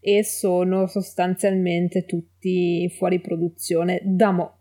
[0.00, 4.57] e sono sostanzialmente tutti fuori produzione da mo'.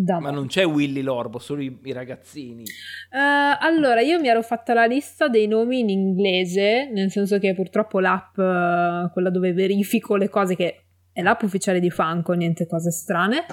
[0.00, 2.62] Da Ma non c'è Willy Lorbo, solo i, i ragazzini.
[2.62, 7.52] Eh, allora, io mi ero fatta la lista dei nomi in inglese, nel senso che
[7.52, 10.82] purtroppo l'app, eh, quella dove verifico le cose che
[11.12, 13.44] è l'app ufficiale di Funko, niente cose strane,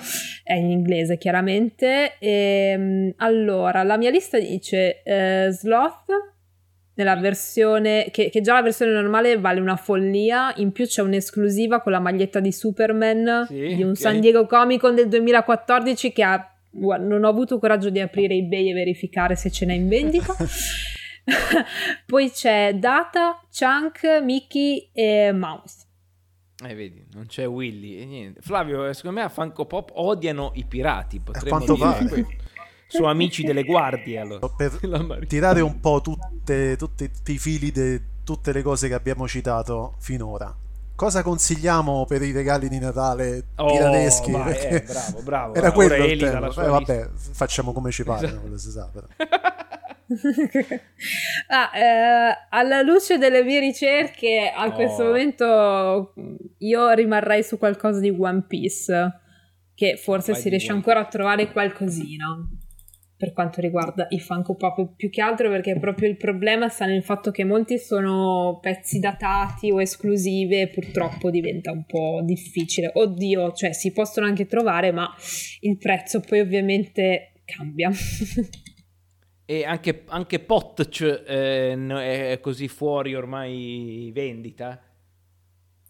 [0.43, 2.19] è in inglese chiaramente.
[2.19, 6.34] E, allora, la mia lista dice eh, Sloth
[6.95, 11.81] nella versione che, che già la versione normale vale una follia, in più c'è un'esclusiva
[11.81, 13.97] con la maglietta di Superman Sì, di un ok.
[13.97, 18.69] San Diego Comic Con del 2014 che ha non ho avuto coraggio di aprire eBay
[18.69, 20.35] e verificare se ce n'è in vendita.
[22.05, 25.85] Poi c'è Data, Chunk, Mickey e Mouse.
[26.65, 28.41] Eh, vedi, non c'è Willy e niente.
[28.41, 31.19] Flavio, eh, secondo me a Funko Pop odiano i pirati.
[31.19, 32.27] Potremmo dire pare.
[32.95, 34.19] Sono amici delle guardie.
[34.19, 34.47] Allora.
[34.47, 39.95] Per tirare un po' tutte, tutti i fili di tutte le cose che abbiamo citato
[39.99, 40.53] finora.
[40.95, 44.31] Cosa consigliamo per i regali di Natale Oh, piraneschi?
[44.31, 45.53] vai, eh, bravo, bravo.
[45.55, 46.65] Era Ora quello il Eli dalla tema.
[46.65, 48.39] Eh, vabbè, facciamo come ci pare, Esatto.
[48.41, 48.89] quello si sa.
[48.91, 49.05] però.
[51.47, 54.71] Ah, eh, alla luce delle mie ricerche, a Oh.
[54.73, 56.13] questo momento
[56.59, 59.19] io rimarrei su qualcosa di One Piece,
[59.73, 62.25] che forse Vai si riesce One ancora a trovare qualcosina
[63.17, 67.03] per quanto riguarda i Funko Pop, più che altro perché proprio il problema sta nel
[67.03, 72.91] fatto che molti sono pezzi datati o esclusive e purtroppo diventa un po' difficile.
[72.93, 75.09] Oddio, cioè si possono anche trovare, ma
[75.61, 77.89] il prezzo poi ovviamente cambia.
[79.47, 84.81] E anche, anche Potch eh, no- è così fuori ormai vendita.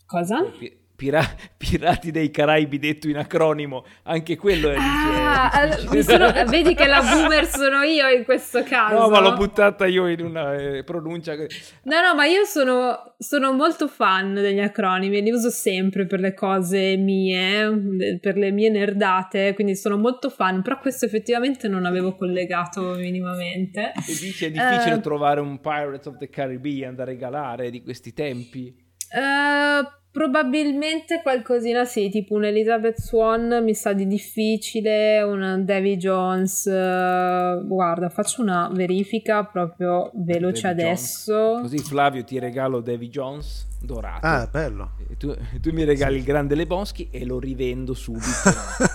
[0.05, 0.43] Cosa?
[0.43, 1.23] Pi- pira-
[1.57, 7.01] Pirati dei Caraibi detto in acronimo, anche quello è Ah, allora, sono- vedi che la
[7.01, 8.97] boomer sono io in questo caso.
[8.99, 11.33] No, ma l'ho buttata io in una eh, pronuncia.
[11.35, 16.33] No, no, ma io sono, sono molto fan degli acronimi, li uso sempre per le
[16.33, 22.15] cose mie, per le mie nerdate, quindi sono molto fan, però questo effettivamente non avevo
[22.15, 23.91] collegato minimamente.
[24.07, 24.99] E dice è difficile Eh.
[25.01, 28.67] trovare un Pirates of the Caribbean da regalare di questi tempi.
[29.11, 36.67] Eh, probabilmente qualcosina sì, tipo un Elizabeth Swan mi sa di difficile, un Davy Jones.
[36.67, 41.59] eh, guarda, faccio una verifica proprio veloce Davy adesso.
[41.59, 44.25] Così Flavio ti regalo Davy Jones dorato.
[44.25, 44.91] Ah, bello.
[45.09, 48.49] E tu, e tu mi regali il grande Lebowski e lo rivendo subito.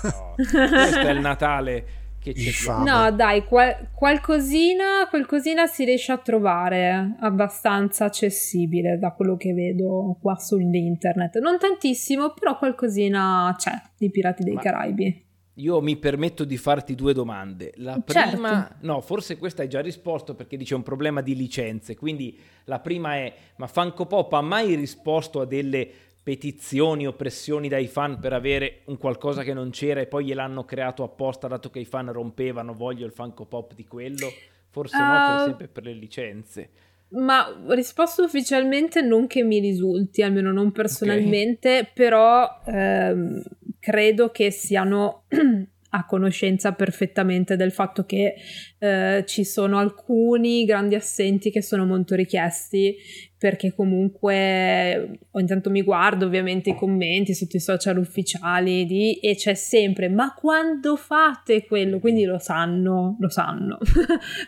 [0.05, 1.85] No, questo è il Natale
[2.21, 2.73] che c'è.
[2.85, 10.17] No, dai, qual- qualcosina, qualcosina si riesce a trovare abbastanza accessibile da quello che vedo
[10.21, 11.39] qua sull'internet.
[11.39, 15.25] Non tantissimo, però qualcosina c'è di Pirati dei Ma- Caraibi.
[15.55, 17.73] Io mi permetto di farti due domande.
[17.77, 18.31] La Certo.
[18.31, 21.97] prima, no, forse questa hai già risposto perché dice un problema di licenze.
[21.97, 25.89] Quindi la prima è: ma Funko Pop ha mai risposto a delle
[26.23, 30.65] petizioni o pressioni dai fan per avere un qualcosa che non c'era e poi gliel'hanno
[30.65, 32.75] creato apposta dato che i fan rompevano?
[32.75, 34.29] Voglio il Funko Pop di quello.
[34.69, 35.45] Forse no, per Ah.
[35.45, 36.71] sempre per le licenze.
[37.13, 43.43] Ma risposto ufficialmente non che mi risulti, almeno non personalmente, però ehm,
[43.81, 45.25] credo che siano
[45.91, 48.35] a conoscenza perfettamente del fatto che
[48.79, 52.97] eh, ci sono alcuni grandi assenti che sono molto richiesti
[53.41, 59.35] perché comunque ogni tanto mi guardo ovviamente i commenti sotto i social ufficiali di, e
[59.35, 62.01] c'è sempre ma quando fate quello?
[62.01, 63.79] Quindi lo sanno lo sanno.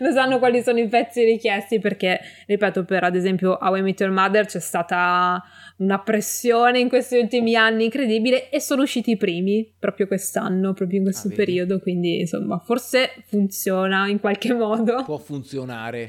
[0.00, 4.00] Lo sanno quali sono i pezzi richiesti perché ripeto per ad esempio How I Met
[4.00, 5.42] Your Mother c'è stata
[5.78, 10.98] una pressione in questi ultimi anni incredibile e sono usciti i primi proprio quest'anno proprio
[10.98, 16.08] in questo Ah, periodo quindi insomma forse funziona in qualche modo Può funzionare.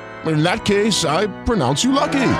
[0.25, 2.33] In that case, I pronounce you lucky.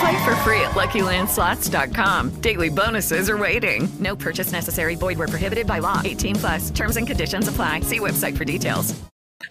[0.00, 2.40] Play for free at LuckyLandSlots.com.
[2.40, 3.88] Daily bonuses are waiting.
[3.98, 4.94] No purchase necessary.
[4.94, 6.00] Void where prohibited by law.
[6.04, 6.70] 18 plus.
[6.70, 7.80] Terms and conditions apply.
[7.80, 8.94] See website for details.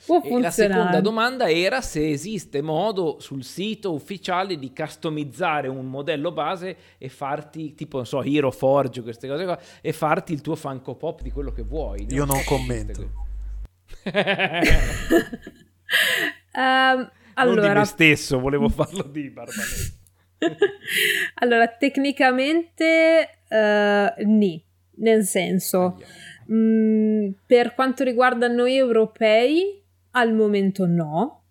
[0.06, 6.32] Può la seconda domanda era se esiste modo sul sito ufficiale di customizzare un modello
[6.32, 10.56] base e farti, tipo, non so, Hero Forge, queste cose qua, e farti il tuo
[10.56, 12.06] Funko Pop di quello che vuoi.
[12.10, 13.10] Io non commento.
[14.04, 14.32] questo.
[17.38, 19.96] Ehm, Non di allora, me stesso, volevo farlo di Barbanetti.
[21.36, 24.64] allora, tecnicamente eh, ni,
[24.98, 26.02] nel senso,
[26.52, 31.44] mm, per quanto riguarda noi europei, al momento no,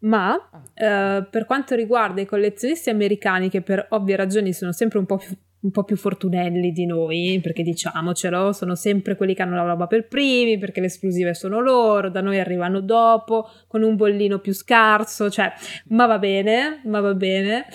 [0.00, 5.06] ma eh, per quanto riguarda i collezionisti americani, che per ovvie ragioni sono sempre un
[5.06, 9.56] po' più un po' più fortunelli di noi, perché diciamocelo, sono sempre quelli che hanno
[9.56, 13.96] la roba per primi, perché le esclusive sono loro, da noi arrivano dopo, con un
[13.96, 15.52] bollino più scarso, cioè,
[15.88, 17.66] ma va bene, ma va bene.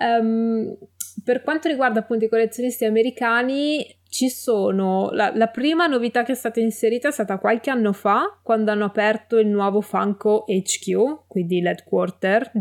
[0.00, 0.76] Ehm,
[1.24, 6.34] per quanto riguarda appunto i collezionisti americani, ci sono la, la prima novità che è
[6.34, 11.60] stata inserita è stata qualche anno fa, quando hanno aperto il nuovo Funko HQ, quindi
[11.60, 12.52] l'headquarter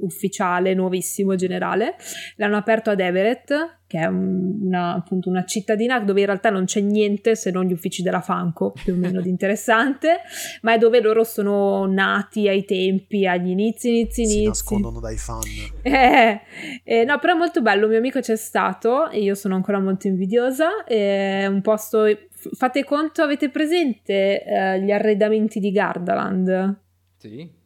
[0.00, 1.94] ufficiale, nuovissimo, generale.
[2.36, 6.64] L'hanno aperto ad Everett, che è un- una, appunto una cittadina dove in realtà non
[6.64, 10.20] c'è niente se non gli uffici della Funko, più o meno di interessante,
[10.62, 14.46] ma è dove loro sono nati ai tempi, agli inizi, inizi, Si inizi.
[14.46, 15.40] nascondono dai fan.
[15.82, 16.40] Eh,
[16.84, 17.84] eh, no, però è molto bello.
[17.84, 20.84] Un mio amico c'è stato e io sono ancora molto invidiosa.
[20.84, 22.04] È un posto.
[22.52, 26.76] Fate conto, avete presente eh, gli arredamenti di Gardaland?
[27.18, 27.58] Sì?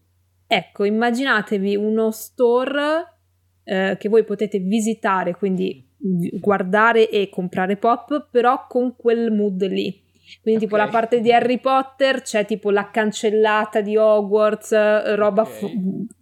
[0.54, 3.16] Ecco, immaginatevi uno store
[3.64, 9.66] eh, che voi potete visitare, quindi vi- guardare e comprare pop, però con quel mood
[9.66, 10.00] lì.
[10.42, 10.84] Quindi, tipo, Ok.
[10.84, 15.48] la parte di Harry Potter c'è tipo la cancellata di Hogwarts, eh, roba, Ok.
[15.48, 15.70] fo-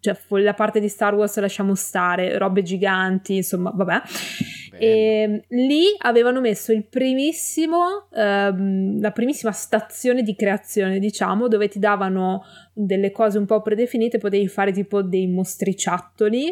[0.01, 4.01] cioè la parte di Star Wars lasciamo stare, robe giganti, insomma, vabbè.
[4.79, 11.79] E lì avevano messo il primissimo, ehm, la primissima stazione di creazione, diciamo, dove ti
[11.79, 16.49] davano delle cose un po' predefinite, potevi fare tipo dei mostriciattoli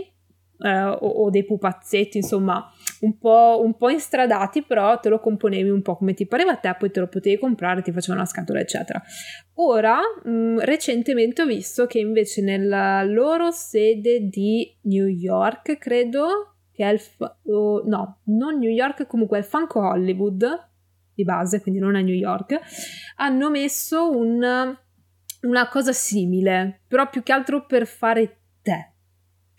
[0.62, 5.68] eh, o, o dei pupazzetti, insomma, un po', un po' instradati, però te lo componevi
[5.70, 8.28] un po' come ti pareva a te, poi te lo potevi comprare, ti facevano una
[8.28, 9.02] scatola, eccetera.
[9.54, 16.84] Ora, mh, recentemente ho visto che invece nella loro sede di New York, credo, che
[16.84, 17.00] è il...
[17.00, 20.68] fa- oh, no, non New York, comunque è Funko Hollywood,
[21.14, 22.58] di base, quindi non è New York,
[23.16, 24.76] hanno messo un-
[25.42, 28.39] una cosa simile, però più che altro per fare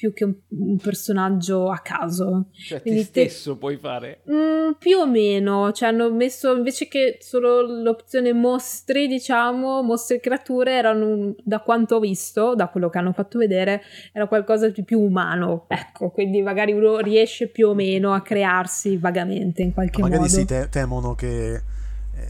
[0.01, 2.47] più che un, un personaggio a caso.
[2.53, 4.21] Cioè, te quindi te- stesso puoi fare.
[4.31, 10.71] Mm, più o meno, cioè hanno messo invece che solo l'opzione mostri, diciamo, mostri creature,
[10.71, 14.83] erano un- da quanto ho visto, da quello che hanno fatto vedere, era qualcosa di
[14.83, 15.65] più umano.
[15.67, 20.33] Ecco, quindi magari uno riesce più o meno a crearsi vagamente in qualche Magari modo.
[20.33, 21.61] si te- temono che eh,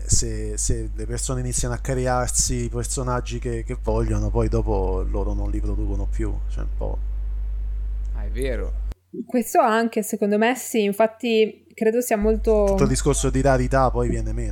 [0.07, 5.33] se, se le persone iniziano a crearsi i personaggi che, che vogliono, poi dopo loro
[5.33, 6.33] non li producono più.
[6.49, 6.97] Cioè, un po'.
[8.21, 8.73] Ah, è vero.
[9.25, 12.65] Questo anche, secondo me, sì, infatti credo sia molto...
[12.69, 14.51] Tutto il discorso di rarità poi viene meno.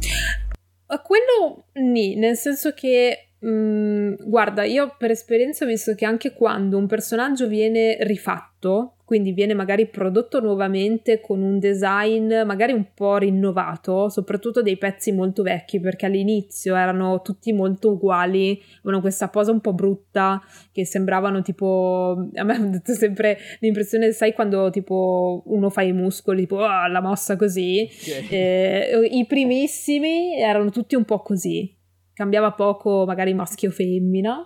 [1.04, 6.78] Quello nì, nel senso che, mh, guarda, io per esperienza ho visto che anche quando
[6.78, 13.18] un personaggio viene rifatto, quindi viene magari prodotto nuovamente con un design magari un po'
[13.18, 19.52] rinnovato, soprattutto dei pezzi molto vecchi, perché all'inizio erano tutti molto uguali, avevano questa posa
[19.52, 20.40] un po' brutta,
[20.72, 25.92] che sembravano tipo, a me ha detto sempre l'impressione, sai quando tipo uno fa i
[25.92, 28.32] muscoli, tipo "Ah, la mossa così, Ok.
[28.32, 31.76] eh, I primissimi erano tutti un po' così,
[32.20, 34.46] cambiava poco magari maschio o femmina,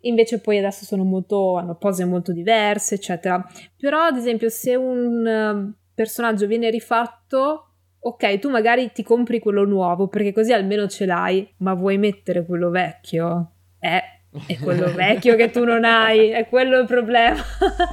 [0.00, 3.46] invece poi adesso sono molto, hanno pose molto diverse, eccetera.
[3.76, 9.66] Però ad esempio se un eh, personaggio viene rifatto, ok, tu magari ti compri quello
[9.66, 13.50] nuovo perché così almeno ce l'hai, ma vuoi mettere quello vecchio?
[13.78, 14.02] Eh,
[14.46, 17.36] È quello vecchio che tu non hai, è quello il problema.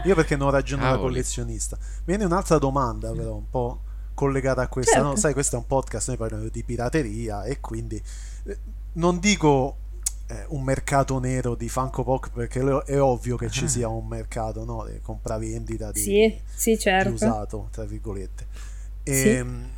[0.06, 1.10] Io perché non ragiono da Cavoli.
[1.10, 1.76] collezionista.
[1.82, 3.82] Mi viene un'altra domanda però, un po'
[4.14, 4.94] collegata a questa.
[4.94, 5.08] Certo.
[5.10, 5.16] no?
[5.18, 8.02] Sai, questo è un podcast, noi parliamo di pirateria e quindi
[8.46, 8.58] eh,
[8.98, 9.78] non dico
[10.28, 14.64] eh, un mercato nero di Funko Pop perché è ovvio che ci sia un mercato
[14.66, 14.86] no?
[14.86, 17.10] di compravendita di, Sì, sì, di certo.
[17.14, 18.46] usato, tra virgolette.
[19.04, 19.30] Sì.
[19.30, 19.70] Ehm,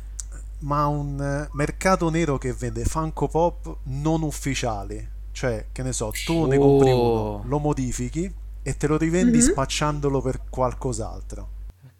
[0.62, 6.44] Ma un mercato nero che vende Funko Pop non ufficiali, cioè che ne so, tu
[6.46, 7.36] ne compri Oh.
[7.38, 8.30] uno, lo modifichi
[8.62, 9.42] e te lo rivendi Mhm.
[9.52, 11.48] spacciandolo per qualcos'altro.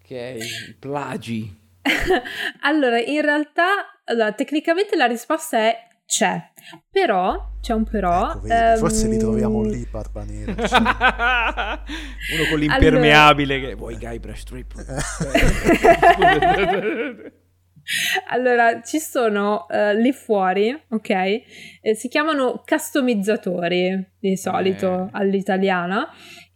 [0.03, 1.59] Ok, plagi.
[2.61, 3.65] Allora, in realtà,
[4.05, 5.75] allora, tecnicamente la risposta è
[6.11, 6.51] c'è,
[6.91, 8.31] però, c'è un però.
[8.31, 10.67] Ecco, vedi, forse li troviamo lì, Barba Nera.
[10.67, 10.79] cioè.
[10.81, 14.73] Uno con l'impermeabile che vuoi Guybrush Strip.
[18.29, 21.09] Allora, ci sono eh, lì fuori, ok?
[21.09, 21.43] Eh,
[21.95, 25.09] si chiamano customizzatori di solito Eh.
[25.13, 26.07] all'italiana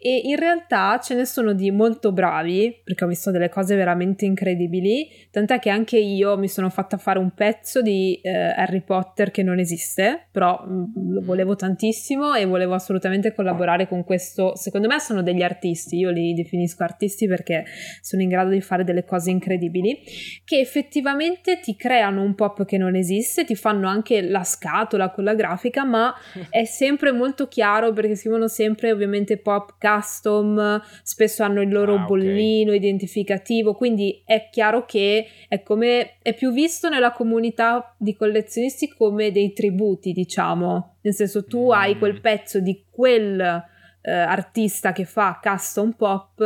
[0.06, 4.24] e in realtà ce ne sono di molto bravi perché ho visto delle cose veramente
[4.24, 9.32] incredibili, tant'è che anche io mi sono fatta fare un pezzo di eh, Harry Potter
[9.32, 14.56] che non esiste, però mm, lo volevo tantissimo e volevo assolutamente collaborare con questo.
[14.56, 17.66] Secondo me sono degli artisti, io li definisco artisti perché
[18.02, 20.04] sono in grado di fare delle cose incredibili
[20.44, 25.24] che effettivamente ti creano un pop che non esiste, ti fanno anche la scatola con
[25.24, 26.14] la grafica, ma
[26.52, 32.06] è sempre molto chiaro perché scrivono sempre ovviamente pop custom, spesso hanno il loro Ah,
[32.06, 38.90] bollino identificativo, quindi è chiaro che è come è più visto nella comunità di collezionisti
[38.90, 40.96] come dei tributi, diciamo.
[41.02, 41.72] Nel senso tu Mm.
[41.72, 43.40] hai quel pezzo di quel
[44.02, 46.44] eh, artista che fa custom pop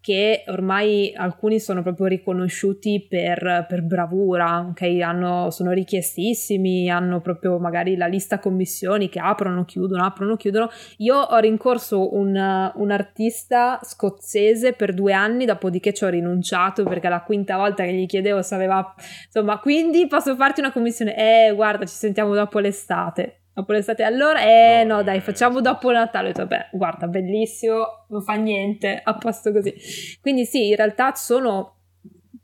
[0.00, 4.82] che ormai alcuni sono proprio riconosciuti per, per bravura, ok?
[5.02, 10.70] Hanno- sono richiestissimi, hanno proprio magari la lista commissioni che aprono, chiudono, aprono, chiudono.
[10.98, 12.34] Io ho rincorso un,
[12.74, 17.92] un artista scozzese per due anni, dopodiché ci ho rinunciato perché la quinta volta che
[17.92, 18.94] gli chiedevo se aveva...
[19.26, 21.14] Insomma, quindi posso farti una commissione?
[21.16, 23.39] Eh, guarda, ci sentiamo dopo l'estate.
[23.52, 26.28] Dopo l'estate, allora, eh No, no, dai, eh, facciamo dopo Natale.
[26.28, 29.74] Ho detto, vabbè, guarda, bellissimo, non fa niente, a posto così.
[30.20, 31.76] Quindi sì, in realtà sono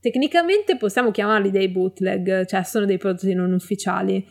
[0.00, 4.24] tecnicamente possiamo chiamarli dei bootleg, cioè sono dei prodotti non ufficiali,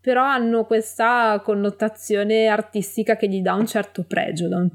[0.00, 4.68] però hanno questa connotazione artistica che gli dà un certo pregio da un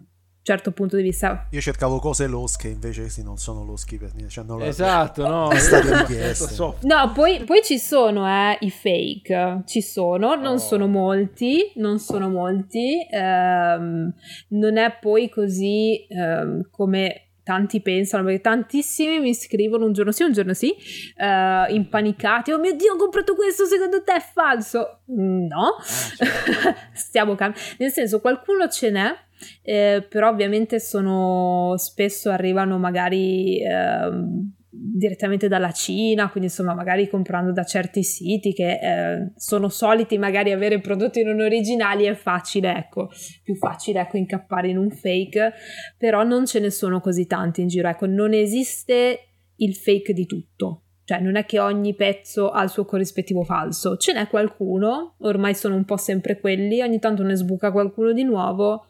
[0.48, 1.48] certo punto di vista.
[1.52, 4.32] Io cercavo cose losche, invece sì, non sono loschi per niente.
[4.32, 5.50] Cioè, non la- Esatto, no?
[5.52, 6.48] È stato Molto richiesto.
[6.48, 6.84] soft.
[6.86, 10.58] No, poi, poi ci sono eh, i fake, ci sono, non Oh.
[10.58, 14.14] sono molti, non sono molti, ehm,
[14.50, 20.24] non è poi così ehm, come tanti pensano, perché tantissimi mi scrivono un giorno sì,
[20.24, 20.74] un giorno sì,
[21.16, 25.00] eh, impanicati, oh mio Dio, ho comprato questo, secondo te è falso?
[25.12, 26.76] Mm, No, Ah, certo.
[26.94, 29.16] stiamo cambiando, nel senso qualcuno ce n'è,
[29.62, 37.52] eh, però ovviamente sono spesso arrivano magari ehm, direttamente dalla Cina, quindi insomma magari comprando
[37.52, 43.10] da certi siti che eh, sono soliti magari avere prodotti non originali è facile, ecco,
[43.44, 45.54] più facile ecco incappare in un fake,
[45.98, 49.20] però non ce ne sono così tanti in giro, ecco, non esiste
[49.58, 50.84] il fake di tutto.
[51.08, 55.56] Cioè, non è che ogni pezzo ha il suo corrispettivo falso, ce n'è qualcuno, ormai
[55.56, 58.87] sono un po' sempre quelli, ogni tanto ne sbuca qualcuno di nuovo,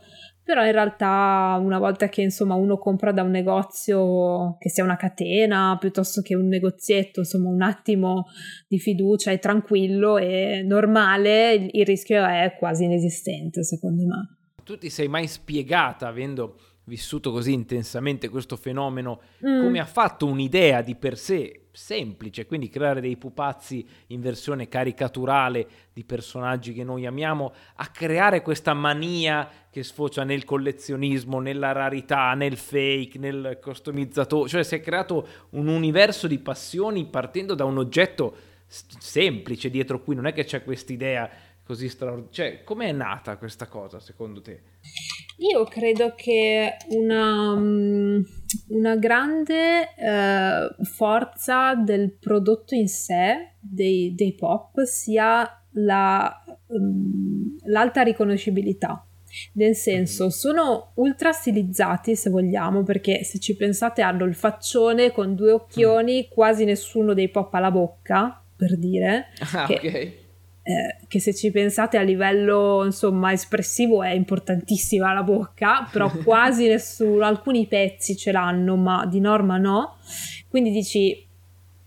[0.48, 4.96] però in realtà una volta che insomma uno compra da un negozio che sia una
[4.96, 8.28] catena piuttosto che un negozietto, insomma un attimo
[8.66, 14.38] di fiducia e tranquillo e normale, il, rischio è quasi inesistente secondo me.
[14.64, 19.64] Tu ti sei mai spiegata, avendo vissuto così intensamente questo fenomeno, Mm.
[19.64, 25.68] come ha fatto un'idea di per sé semplice, quindi creare dei pupazzi in versione caricaturale
[25.94, 32.34] di personaggi che noi amiamo, a creare questa mania che sfocia nel collezionismo, nella rarità,
[32.34, 37.78] nel fake, nel customizzatore, cioè si è creato un universo di passioni partendo da un
[37.78, 38.36] oggetto
[38.68, 41.30] semplice dietro cui non è che c'è quest'idea
[41.68, 44.62] così straordinaria, cioè com'è nata questa cosa secondo te?
[45.40, 48.22] Io credo che una, mm,
[48.70, 56.34] una grande eh, forza del prodotto in sé, dei, dei pop, sia la,
[56.74, 59.06] mm, l'alta riconoscibilità.
[59.54, 65.36] Nel senso, sono ultra stilizzati se vogliamo, perché se ci pensate hanno il faccione con
[65.36, 70.26] due occhioni, quasi nessuno dei pop ha la bocca, per dire Ah, ok.
[70.68, 76.68] Eh, che se ci pensate a livello insomma espressivo è importantissima la bocca, però quasi
[76.68, 79.96] nessuno, alcuni pezzi ce l'hanno, ma di norma no.
[80.50, 81.26] Quindi dici,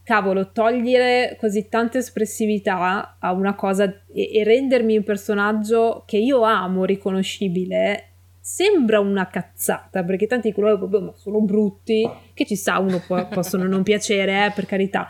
[0.03, 6.41] cavolo, togliere così tanta espressività a una cosa e, e rendermi un personaggio che io
[6.41, 8.10] amo riconoscibile
[8.53, 12.09] sembra una cazzata perché tanti dicono proprio ma sono brutti.
[12.35, 15.07] Che ci sa uno può, possono non piacere eh, per carità.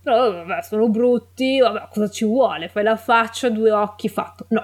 [0.00, 2.68] Però vabbè, sono brutti vabbè, cosa ci vuole?
[2.68, 4.46] Fai la faccia due occhi fatto.
[4.50, 4.62] No.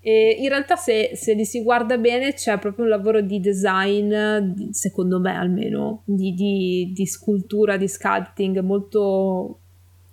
[0.00, 4.70] E in realtà se, se li si guarda bene c'è proprio un lavoro di design
[4.70, 9.58] secondo me almeno di, di, di scultura di sculpting molto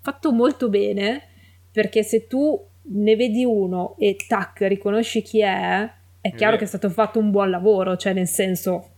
[0.02, 1.28] fatto molto bene
[1.72, 5.90] perché se tu ne vedi uno e tac riconosci chi è
[6.22, 8.90] è chiaro che è stato fatto un buon lavoro, cioè nel senso...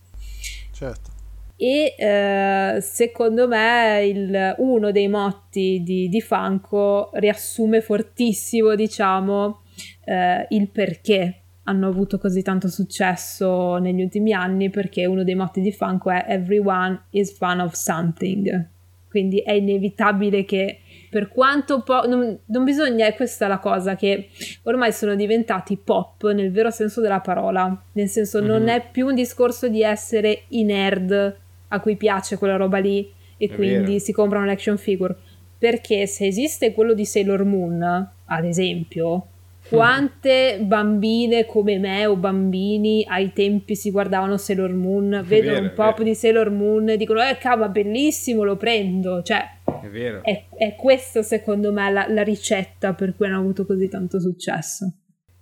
[0.72, 1.12] Certo.
[1.56, 9.62] E eh, secondo me il, uno dei motti di, di Funko riassume fortissimo, diciamo,
[10.04, 15.60] eh, il perché hanno avuto così tanto successo negli ultimi anni, perché uno dei motti
[15.60, 18.68] di Funko è Everyone is fan of something.
[19.08, 20.80] Quindi è inevitabile che
[21.14, 24.30] per quanto po- non, non, bisogna, è questa la cosa, che
[24.64, 28.48] ormai sono diventati pop nel vero senso della parola, nel senso mm-hmm.
[28.48, 28.68] non mhm.
[28.68, 31.36] è più un discorso di essere i nerd
[31.68, 33.98] a cui piace quella roba lì e è quindi vero.
[34.00, 35.14] si comprano l'action figure,
[35.56, 39.26] perché se esiste quello di Sailor Moon, ad esempio,
[39.68, 46.02] quante bambine come me o bambini ai tempi si guardavano Sailor Moon, vedono un pop
[46.02, 49.53] di Sailor Moon e dicono eh cavolo bellissimo lo prendo, cioè
[49.84, 50.22] è vero.
[50.22, 54.92] È, è questo secondo me la, la ricetta per cui hanno avuto così tanto successo.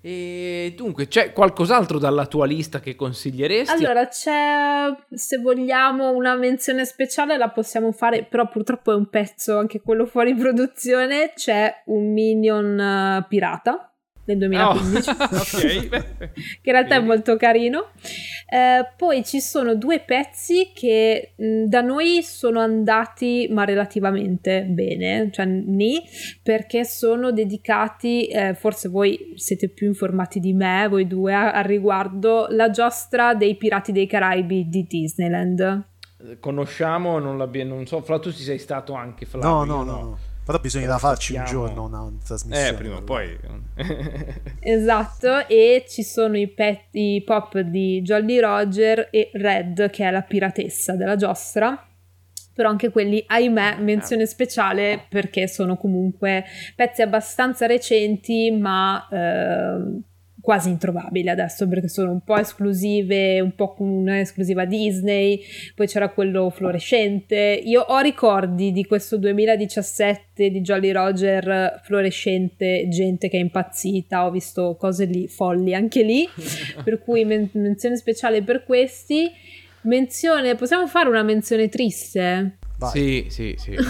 [0.05, 3.73] E dunque, c'è qualcos'altro dalla tua lista che consiglieresti?
[3.73, 9.59] Allora, c'è, se vogliamo, una menzione speciale, la possiamo fare, però purtroppo è un pezzo,
[9.59, 13.92] anche quello fuori produzione, c'è un Minion uh, pirata
[14.25, 15.89] nel 2015, oh, okay.
[15.89, 16.31] che
[16.63, 17.89] in realtà è molto carino.
[18.49, 25.31] Eh, poi ci sono due pezzi che mh, da noi sono andati ma relativamente bene,
[25.33, 26.03] cioè ni,
[26.43, 32.47] perché sono dedicati, eh, forse voi siete più informati di me, voi due, al riguardo,
[32.51, 35.85] la giostra dei Pirati dei Caraibi di Disneyland.
[36.39, 39.49] Conosciamo, non, non so, Fra tu ci sei stato anche, Flavio?
[39.49, 40.01] No, no, no.
[40.01, 40.19] no.
[40.45, 42.69] Però bisogna farci un giorno una trasmissione.
[42.69, 43.39] Eh, prima o poi.
[44.61, 50.11] esatto, e ci sono i, pet, i pop di Jolly Roger e Red, che è
[50.11, 51.87] la piratessa della giostra.
[52.55, 60.03] Però anche quelli, ahimè, menzione speciale perché sono comunque pezzi abbastanza recenti, ma eh,
[60.43, 65.41] quasi introvabili adesso perché sono un po' esclusive, un po' con un'esclusiva Disney,
[65.75, 67.63] poi c'era quello fluorescente.
[67.65, 74.31] Io ho ricordi di questo 2017 di Jolly Roger fluorescente, gente che è impazzita, ho
[74.33, 76.29] visto cose lì folli anche lì,
[76.83, 79.31] per cui men- menzione speciale per questi.
[79.83, 82.59] Menzione, possiamo fare una menzione triste?
[82.79, 82.91] Vai.
[82.91, 83.77] Sì, sì, sì.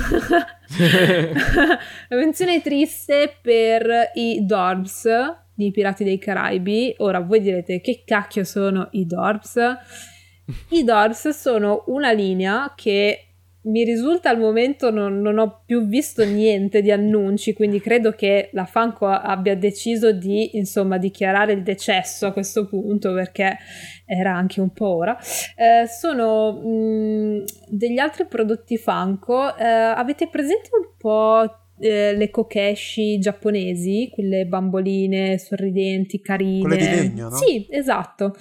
[2.08, 6.94] La menzione triste per i Dorbs di Pirati dei Caraibi.
[6.98, 9.56] Ora voi direte che cacchio sono i Dorps?
[10.70, 13.32] I Dorps sono una linea che
[13.64, 18.50] mi risulta al momento non, non, ho più visto niente di annunci, quindi credo che
[18.52, 23.58] la Funko abbia deciso di insomma dichiarare il decesso a questo punto perché
[24.04, 25.16] era anche un po' ora.
[25.56, 29.56] Eh, sono mh, mm, degli altri prodotti Funko.
[29.56, 36.60] Eh, avete presente un po' eh, le kokeshi giapponesi, quelle bamboline sorridenti, carine.
[36.60, 37.36] Quelle di legno, no?
[37.36, 38.34] Sì, esatto.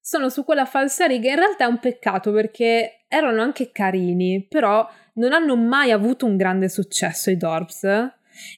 [0.00, 1.30] Sono su quella falsa riga.
[1.30, 6.36] In realtà è un peccato perché erano anche carini, però non hanno mai avuto un
[6.36, 7.86] grande successo i Dorps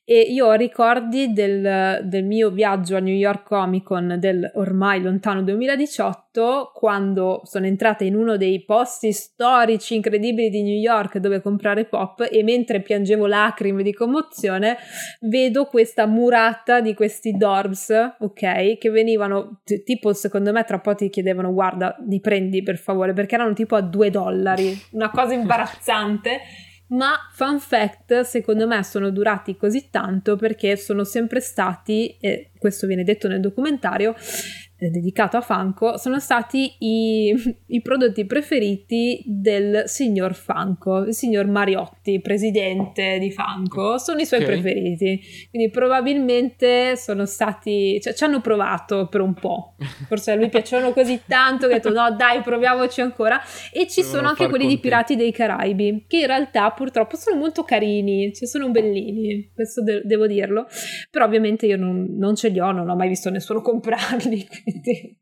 [0.05, 5.03] e io ho ricordi del, del, mio viaggio a New York Comic Con del ormai
[5.03, 11.41] lontano 2018 quando sono entrata in uno dei posti storici incredibili di New York dove
[11.41, 14.77] comprare pop e mentre piangevo lacrime di commozione
[15.21, 20.95] vedo questa murata di questi dorbs ok che venivano t- tipo secondo me tra poco
[20.97, 25.35] ti chiedevano guarda li prendi per favore perché erano tipo a due dollari una cosa
[25.35, 26.41] imbarazzante
[26.89, 32.87] ma fun fact, secondo me sono durati così tanto perché sono sempre stati, e questo
[32.87, 34.15] viene detto nel documentario,
[34.77, 37.33] eh, dedicato a Funko sono stati i,
[37.67, 44.43] i, prodotti preferiti del signor Funko, il signor Mariotti, presidente di Funko, sono i suoi
[44.43, 44.53] okay.
[44.53, 45.21] preferiti.
[45.51, 49.75] Quindi probabilmente sono stati, cioè ci hanno provato per un po'.
[50.09, 53.41] Forse a lui piacevano così tanto che ha detto no dai proviamoci ancora.
[53.73, 54.75] E ci Devono sono anche quelli conti.
[54.75, 59.83] di Pirati dei Caraibi, che in realtà purtroppo sono molto carini, cioè sono bellini, questo
[59.83, 60.67] de- devo dirlo.
[61.11, 64.63] Però ovviamente io non, non ce li ho, non ho mai visto nessuno comprarli.
[64.73, 65.19] Quindi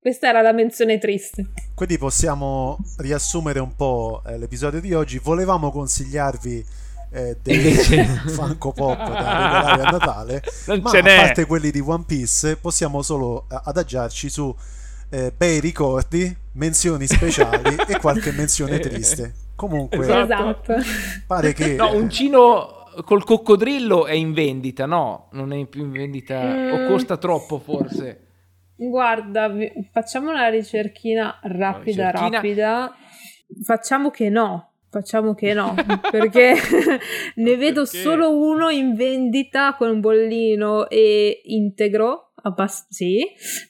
[0.00, 1.50] questa era la menzione triste.
[1.74, 5.18] Quindi possiamo riassumere un po' eh, l'episodio di oggi.
[5.18, 6.64] Volevamo consigliarvi
[7.12, 12.04] eh, dei Funko Pop da regalare a Natale, non ma a parte quelli di One
[12.06, 14.54] Piece possiamo solo eh, adagiarci su
[15.10, 19.34] eh, bei ricordi, menzioni speciali e qualche menzione triste.
[19.56, 20.74] Comunque, Esatto.
[21.26, 25.28] pare che No, uncino col coccodrillo è in vendita, no?
[25.32, 26.38] Non è più in vendita.
[26.38, 26.86] O Mm.
[26.88, 28.28] costa troppo, forse.
[28.88, 29.52] Guarda,
[29.92, 32.28] facciamo una ricerchina rapida, ricerchina.
[32.30, 32.96] rapida.
[33.62, 34.66] Facciamo che no.
[34.88, 35.72] Facciamo che no,
[36.10, 36.52] perché
[37.36, 37.98] ne vedo Perché?
[37.98, 43.24] solo uno in vendita con un bollino e integro, abbast- sì,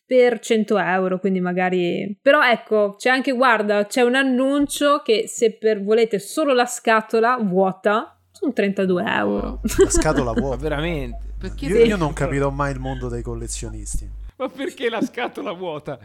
[0.06, 2.18] per 100 euro, quindi magari...
[2.22, 7.36] Però ecco, c'è anche, guarda, c'è un annuncio che se per volete solo la scatola
[7.36, 9.60] vuota, sono 32 euro.
[9.76, 10.56] la scatola vuota.
[10.62, 11.34] veramente?
[11.38, 14.08] Perché Io, io non capirò mai il mondo dei collezionisti.
[14.40, 15.98] Ma perché la scatola vuota?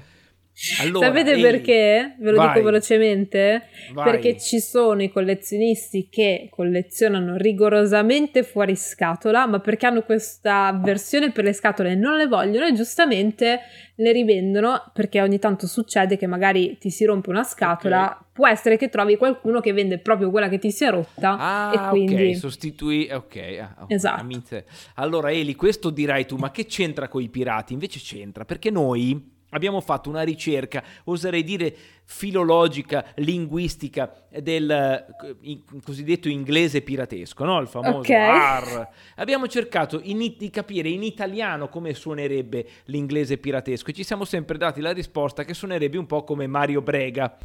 [0.80, 2.16] Allora, Sapete Eli, perché?
[2.18, 2.53] Ve lo vai.
[2.53, 3.64] dico velocemente.
[3.93, 4.12] Vai.
[4.12, 11.32] Perché ci sono i collezionisti che collezionano rigorosamente fuori scatola, ma perché hanno questa versione
[11.32, 13.60] per le scatole e non le vogliono e giustamente
[13.95, 18.78] le rivendono perché ogni tanto succede che magari ti si rompe una scatola, può essere
[18.78, 22.30] che trovi qualcuno che vende proprio quella che ti si è rotta Ah, e quindi
[22.30, 23.10] ok, sostituì.
[23.12, 24.64] Ok, ah, ok, Esatto.
[24.95, 27.74] Allora, Eli, questo dirai tu, ma che c'entra con i pirati?
[27.74, 31.76] Invece c'entra perché noi abbiamo fatto una ricerca, oserei dire
[32.08, 35.06] filologica, linguistica del
[35.41, 37.60] in- cosiddetto inglese piratesco, no?
[37.60, 38.10] Il famoso Ok.
[38.12, 38.89] AR.
[39.16, 44.58] Abbiamo cercato in- di capire in italiano come suonerebbe l'inglese piratesco e ci siamo sempre
[44.58, 47.38] dati la risposta che suonerebbe un po' come Mario Brega.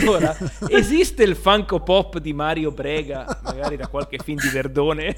[0.00, 0.34] Allora,
[0.70, 5.14] esiste il Funko Pop di Mario Brega, magari da qualche film di Verdone?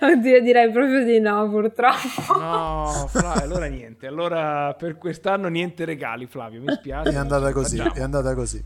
[0.00, 2.38] Oddio, direi proprio di no, purtroppo.
[2.38, 4.06] No, Flavio, allora niente.
[4.06, 7.10] Allora per quest'anno niente regali, Flavio, mi spiace.
[7.10, 7.94] È andata così, Facciamo.
[7.94, 8.62] è andata così.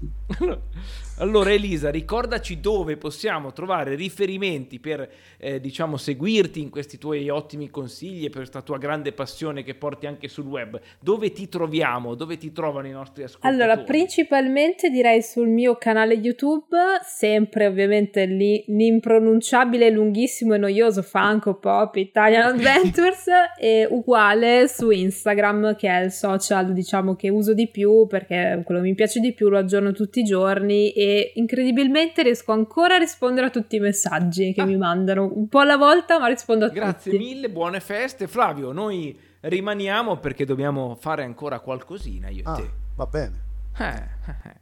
[1.21, 7.69] Allora Elisa, ricordaci dove possiamo trovare riferimenti per, eh, diciamo, seguirti in questi tuoi ottimi
[7.69, 10.81] consigli e per questa tua grande passione che porti anche sul web.
[10.99, 12.15] Dove ti troviamo?
[12.15, 13.55] Dove ti trovano i nostri ascoltatori?
[13.55, 21.57] Allora, principalmente direi sul mio canale YouTube, sempre ovviamente lì l'impronunciabile, lunghissimo e noioso Funko
[21.57, 23.27] Pop Italian Adventures
[23.59, 28.81] e uguale su Instagram che è il social diciamo che uso di più perché quello
[28.81, 32.99] che mi piace di più lo aggiorno tutti i giorni e incredibilmente riesco ancora a
[32.99, 34.67] rispondere a tutti i messaggi che Ah.
[34.67, 37.23] mi mandano un po' alla volta ma rispondo a Grazie tutti.
[37.25, 38.27] mille, buone feste.
[38.27, 42.71] Flavio, noi rimaniamo perché dobbiamo fare ancora qualcosina io e Ah, te.
[42.97, 43.41] va bene.
[43.79, 44.55] Eh, eh, eh.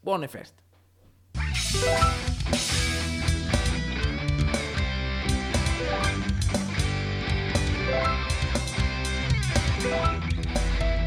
[0.00, 0.62] Buone feste.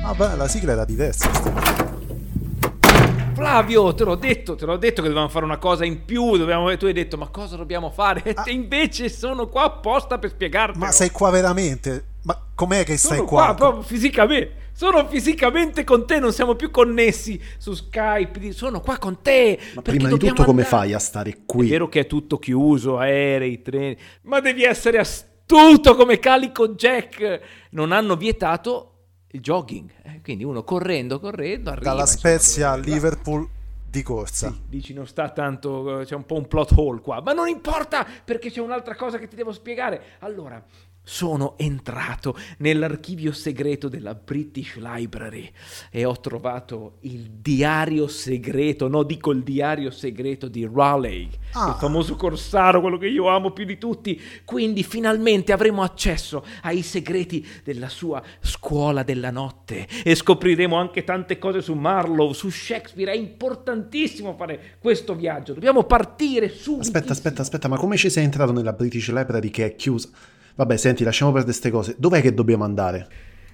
[0.04, 1.32] Ah, beh, la sigla era diversa.
[1.34, 2.07] stavolta.
[3.38, 6.76] Flavio, te l'ho detto, te l'ho detto che dovevamo fare una cosa in più, dovevamo-
[6.76, 8.24] tu hai detto ma cosa dobbiamo fare?
[8.24, 10.78] E invece sono qua apposta per spiegarti.
[10.80, 12.06] Ma sei qua veramente?
[12.24, 13.46] Ma com'è che stai sono qua?
[13.46, 14.66] qua proprio fisicamente.
[14.74, 18.52] Sono fisicamente con te, non siamo più connessi su Skype.
[18.54, 19.58] Sono qua con te.
[19.76, 21.68] Ma prima di tutto come andare- fai a stare È qui?
[21.70, 27.40] vero che è tutto chiuso, aerei, treni, ma devi essere astuto come Calico Jack.
[27.72, 28.92] Non hanno vietato
[29.30, 31.90] jogging, eh, quindi uno correndo, correndo, arriva.
[31.90, 33.48] Dalla Spezia a Liverpool
[33.90, 34.52] di corsa.
[34.52, 37.48] Sì, dici non sta tanto, eh, c'è un po' un plot hole qua, ma non
[37.48, 40.02] importa perché c'è un'altra cosa che ti devo spiegare.
[40.20, 40.64] Allora,
[41.08, 45.50] sono entrato nell'archivio segreto della British Library
[45.90, 51.70] e ho trovato il diario segreto, no dico il diario segreto di Raleigh, Ah.
[51.70, 54.20] il famoso corsaro, quello che io amo più di tutti.
[54.44, 61.40] Quindi finalmente avremo accesso ai segreti della sua scuola della notte e scopriremo anche tante
[61.40, 63.14] cose su Marlowe, su Shakespeare.
[63.14, 65.54] È importantissimo fare questo viaggio.
[65.54, 66.82] Dobbiamo partire subito.
[66.82, 70.10] Aspetta, aspetta, aspetta, ma come ci sei entrato nella British Library che è chiusa?
[70.58, 71.96] Vabbè, senti, lasciamo perdere queste cose.
[72.00, 73.08] Dov'è che dobbiamo andare?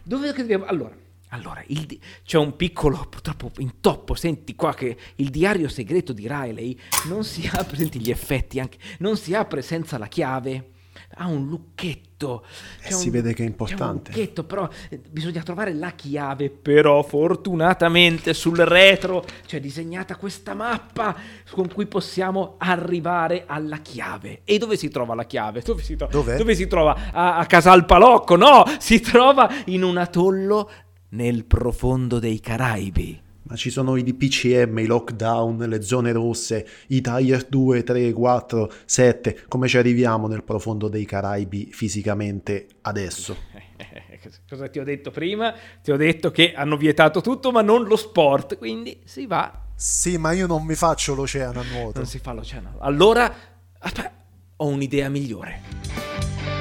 [0.04, 0.64] Dove che dobbiamo...
[0.64, 0.96] Allora,
[1.30, 6.80] allora di- c'è un piccolo, purtroppo intoppo, senti qua che il diario segreto di Riley
[7.10, 10.70] non si apre, senti gli effetti anche, non si apre senza la chiave.
[11.16, 12.46] Ha un lucchetto.
[12.82, 14.12] C'è si un- vede che è C'è importante.
[14.12, 16.50] un lucchetto, però eh, bisogna trovare la chiave.
[16.50, 21.16] Però fortunatamente sul retro c'è disegnata questa mappa
[21.52, 24.42] con cui possiamo arrivare alla chiave.
[24.44, 25.62] E dove si trova la chiave?
[25.62, 27.12] Dove si, tro- dove si trova?
[27.12, 28.36] A, a Casal Palocco?
[28.36, 30.70] No, si trova in un atollo
[31.10, 33.22] nel profondo dei Caraibi.
[33.54, 38.72] Ma ci sono i DPCM, i lockdown, le zone rosse, i tier 2, 3, 4,
[38.84, 39.44] 7.
[39.48, 43.38] Come ci arriviamo nel profondo dei Caraibi fisicamente adesso?
[44.50, 45.54] Cosa ti ho detto prima?
[45.84, 48.58] Ti ho detto che hanno vietato tutto, ma non lo sport.
[48.58, 52.00] Quindi si va Sì, ma io non mi faccio l'oceano a nuoto.
[52.00, 52.78] Non si fa l'oceano.
[52.80, 53.32] Allora,
[53.78, 54.12] aspetta,
[54.56, 56.53] ho un'idea migliore.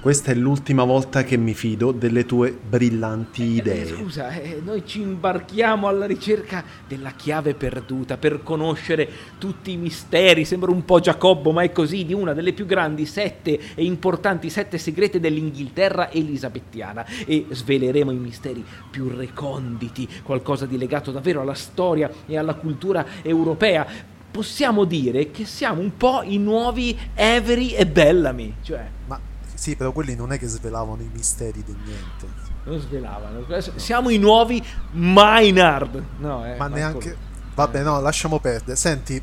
[0.00, 3.82] Questa è l'ultima volta che mi fido delle tue brillanti idee.
[3.82, 9.76] Eh, scusa, eh, noi ci imbarchiamo alla ricerca della chiave perduta per conoscere tutti i
[9.76, 10.44] misteri.
[10.44, 14.50] Sembra un po' Giacobbo, ma è così, di una delle più grandi sette e importanti
[14.50, 17.04] sette segrete dell'Inghilterra elisabettiana.
[17.26, 23.04] E sveleremo i misteri più reconditi, qualcosa di legato davvero alla storia e alla cultura
[23.20, 23.84] europea.
[24.30, 29.27] Possiamo dire che siamo un po' i nuovi Avery e Bellamy, cioè Ma
[29.58, 32.26] sì, però quelli non è che svelavano i misteri di niente.
[32.64, 33.44] non svelavano.
[33.76, 36.04] Siamo i nuovi Maynard.
[36.18, 37.16] No, eh, Ma neanche...
[37.54, 38.76] Vabbè, no, lasciamo perdere.
[38.76, 39.20] Senti,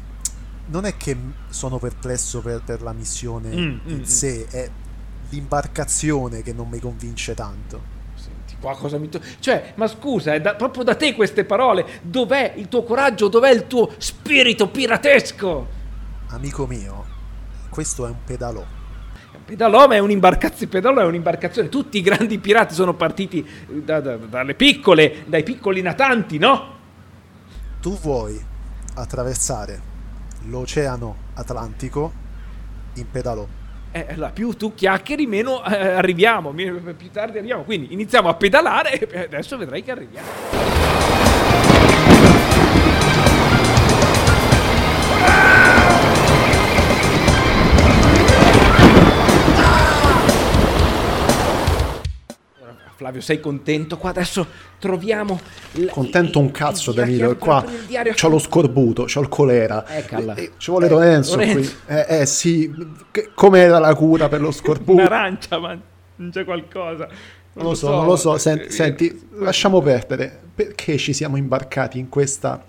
[0.67, 1.15] non è che
[1.49, 4.69] sono perplesso per, per la missione Mm, in mm, sé, è
[5.29, 7.93] l'imbarcazione che non mi convince tanto.
[8.15, 11.85] Senti qua cosa mi to- Cioè, ma scusa, è da- proprio da te queste parole.
[12.01, 13.29] Dov'è il tuo coraggio?
[13.29, 15.67] Dov'è il tuo spirito piratesco?
[16.29, 17.05] Amico mio,
[17.69, 18.65] questo è un pedalò.
[19.43, 21.69] Pedalò è un'imbarcazione, Pedalò è un'imbarcazione.
[21.69, 26.73] Tutti i grandi pirati sono partiti da- da- dalle piccole, dai piccoli natanti, no?
[27.81, 28.39] Tu vuoi
[28.95, 29.81] attraversare
[30.47, 32.11] l'oceano Atlantico
[32.95, 33.45] in pedalò.
[33.91, 37.63] Eh, allora, più tu chiacchieri, meno eh, arriviamo, più tardi arriviamo.
[37.63, 41.04] Quindi iniziamo a pedalare e adesso vedrai che arriviamo.
[52.95, 53.97] Flavio, sei contento?
[53.97, 54.45] Qua adesso
[54.79, 55.39] troviamo.
[55.73, 57.35] l- Contento un cazzo, il Danilo.
[57.35, 59.85] Qua diario- c'ho lo scorbuto, c'ho il colera.
[59.87, 60.33] Eccola.
[60.35, 61.57] Eh, ci vuole Lorenzo, Lorenzo.
[61.85, 61.93] qui.
[61.95, 62.73] Eh, eh, sì,
[63.11, 64.93] che- com'era la cura per lo scorbuto?
[64.93, 65.77] Un'arancia, ma
[66.15, 67.07] non c'è qualcosa.
[67.53, 68.37] Non lo so, non lo so.
[68.37, 70.39] Sen- Eh, senti, lasciamo perdere.
[70.55, 72.63] Perché ci siamo imbarcati in questa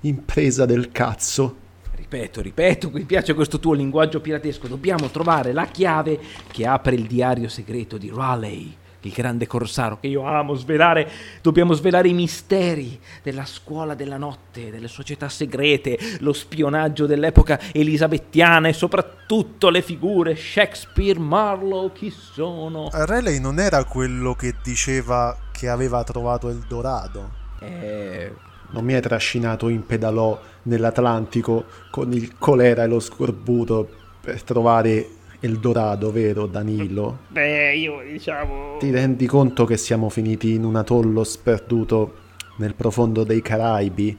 [0.00, 1.56] impresa del cazzo?
[1.94, 4.68] Ripeto, ripeto, mi piace questo tuo linguaggio piratesco.
[4.68, 6.18] Dobbiamo trovare la chiave
[6.50, 8.72] che apre il diario segreto di Raleigh,
[9.06, 11.08] il grande corsaro che io amo svelare.
[11.40, 18.68] Dobbiamo svelare i misteri della scuola della notte, delle società segrete, lo spionaggio dell'epoca elisabettiana
[18.68, 22.88] e soprattutto le figure Shakespeare, Marlowe, chi sono?
[22.92, 27.30] Raleigh non era quello che diceva che aveva trovato il dorado.
[27.60, 28.32] Eh,
[28.70, 33.88] Non mi hai trascinato in pedalò nell'Atlantico con il colera e lo scorbuto
[34.20, 35.08] per trovare
[35.40, 37.18] Eldorado, vero Danilo?
[37.28, 38.76] beh, io diciamo...
[38.78, 42.14] Ti rendi conto che siamo finiti in un atollo sperduto
[42.56, 44.18] nel profondo dei Caraibi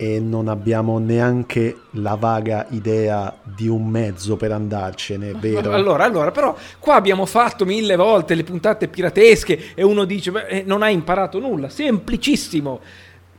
[0.00, 5.72] e non abbiamo neanche la vaga idea di un mezzo per andarcene, vero?
[5.72, 10.46] Allora, allora, però qua abbiamo fatto mille volte le puntate piratesche e uno dice, "Beh,
[10.46, 12.80] eh, non hai imparato nulla, semplicissimo.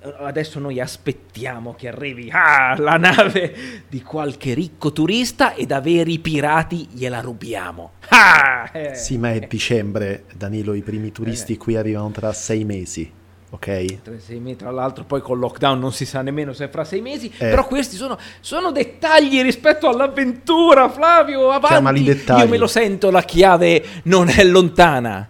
[0.01, 5.81] Eh, Adesso noi aspettiamo che arrivi ah, la nave di qualche ricco turista e da
[5.81, 7.91] veri pirati gliela rubiamo.
[8.09, 8.95] Ah, eh.
[8.95, 13.11] Sì, ma è dicembre, Danilo, i primi turisti qui arrivano tra sei mesi,
[13.49, 14.01] ok?
[14.01, 16.83] Tra sei mesi, tra l'altro poi col lockdown non si sa nemmeno se è fra
[16.85, 17.49] sei mesi, Eh.
[17.49, 21.67] però questi sono, sono dettagli rispetto all'avventura, Flavio, avanti.
[21.67, 22.39] Chiamali dettagli.
[22.41, 25.27] Io me lo sento, la chiave non è lontana.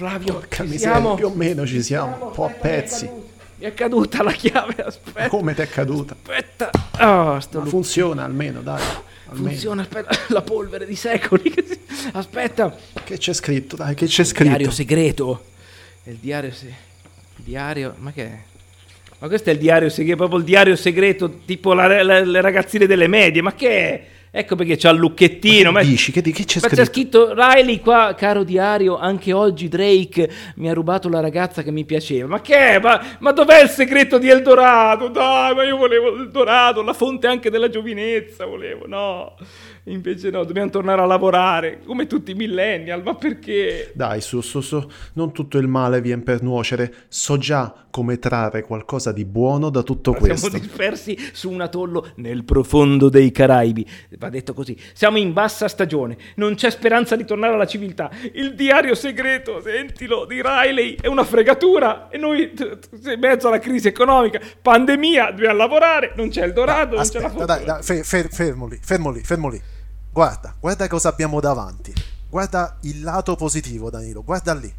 [0.00, 1.14] Flavio, Porca ci miseria, siamo?
[1.14, 3.04] più o meno ci siamo, un po' a pezzi.
[3.56, 5.28] Mi è caduta la chiave, aspetta.
[5.28, 6.14] Come ti è caduta?
[6.14, 6.70] Aspetta.
[6.98, 8.80] Ma lu- funziona almeno, dai.
[9.26, 9.48] almeno.
[9.50, 11.52] Funziona, aspetta, la polvere di secoli.
[12.12, 12.74] Aspetta.
[13.04, 13.76] Che c'è scritto?
[13.76, 14.44] Dai, che c'è scritto?
[14.48, 15.44] Diario segreto.
[16.02, 16.72] È il diario se...
[17.36, 18.38] diario, ma che è?
[19.18, 22.86] Ma questo è il diario segreto, proprio il diario segreto, tipo la- la- le ragazzine
[22.86, 24.06] delle medie, ma che è?
[24.32, 25.72] Ecco perché c'ha il lucchettino.
[25.72, 26.12] Ma Ma dici?
[26.12, 26.82] Che, di- che c'è ma scritto?
[26.82, 31.70] c'è scritto Riley qua, caro diario, anche oggi Drake mi ha rubato la ragazza che
[31.72, 32.28] mi piaceva.
[32.28, 32.78] Ma che?
[32.80, 35.08] Ma, ma dov'è il segreto di Eldorado?
[35.08, 39.34] Dai, ma io volevo Eldorado, la fonte anche della giovinezza, volevo, no.
[39.84, 43.92] Invece no, dobbiamo tornare a lavorare, come tutti i millennial, ma perché?
[43.94, 46.92] Dai, su, su, su, non tutto il male viene per nuocere.
[47.08, 50.48] So già come trarre qualcosa di buono da tutto questo.
[50.48, 53.84] Siamo dispersi su un atollo nel profondo dei Caraibi.
[54.18, 54.76] Va detto così.
[54.92, 56.16] Siamo in bassa stagione.
[56.36, 58.10] Non c'è speranza di tornare alla civiltà.
[58.34, 62.08] Il diario segreto, sentilo, di Riley è una fregatura.
[62.10, 66.12] E noi, t- t- in mezzo alla crisi economica, pandemia, dobbiamo lavorare.
[66.16, 67.46] Non c'è il dorado, non c'è la Aspetta, fortuna.
[67.46, 69.60] dai, dai, fe- fe- fermo lì, fermo lì, fermo lì.
[70.12, 71.92] Guarda, guarda cosa abbiamo davanti.
[72.28, 74.72] Guarda il lato positivo, Danilo, guarda lì.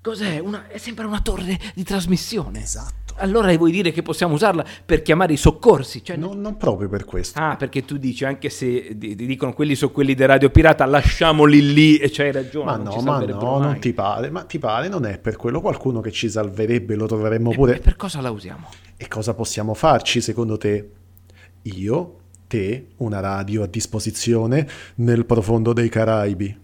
[0.00, 0.38] Cos'è?
[0.38, 2.62] Una, è- sembra una torre di trasmissione.
[2.62, 3.14] Esatto.
[3.18, 6.02] allora vuoi dire che possiamo usarla per chiamare i soccorsi?
[6.02, 7.38] Cioè, no, non proprio per questo.
[7.38, 11.72] Ah, perché tu dici, anche se ti dicono quelli sono quelli di Radio Pirata, lasciamoli
[11.72, 12.64] lì e c'hai ragione.
[12.64, 16.00] Ma no, ma no, non ti pare, ma ti pare, non è per quello qualcuno
[16.00, 17.76] che ci salverebbe, lo troveremmo pure.
[17.76, 18.68] E per cosa la usiamo?
[18.96, 20.90] E cosa possiamo farci secondo te?
[21.62, 22.16] Io,
[22.52, 26.54] te, una radio a disposizione nel profondo dei Caraibi.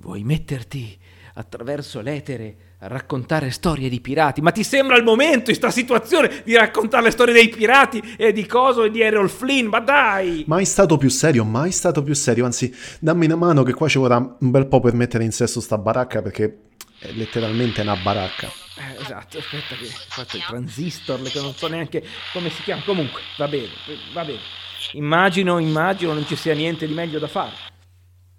[0.00, 0.96] Vuoi metterti
[1.34, 4.40] attraverso l'etere a raccontare storie di pirati.
[4.40, 8.32] Ma ti sembra il momento, in sta situazione, di raccontare le storie dei pirati e
[8.32, 9.66] di Coso e di Errol Flynn?
[9.66, 10.44] Ma dai!
[10.46, 12.46] Mai stato più serio, mai stato più serio.
[12.46, 15.60] Anzi, dammi una mano che qua ci vorrà un bel po' per mettere in sesto
[15.60, 16.60] sta baracca perché
[16.98, 18.48] è letteralmente una baracca.
[18.76, 22.02] Eh, esatto, aspetta che faccio il transistor, che non so neanche
[22.32, 22.82] come si chiama.
[22.84, 23.68] Comunque, va bene,
[24.14, 24.63] va bene.
[24.92, 27.72] Immagino, immagino non ci sia niente di meglio da fare.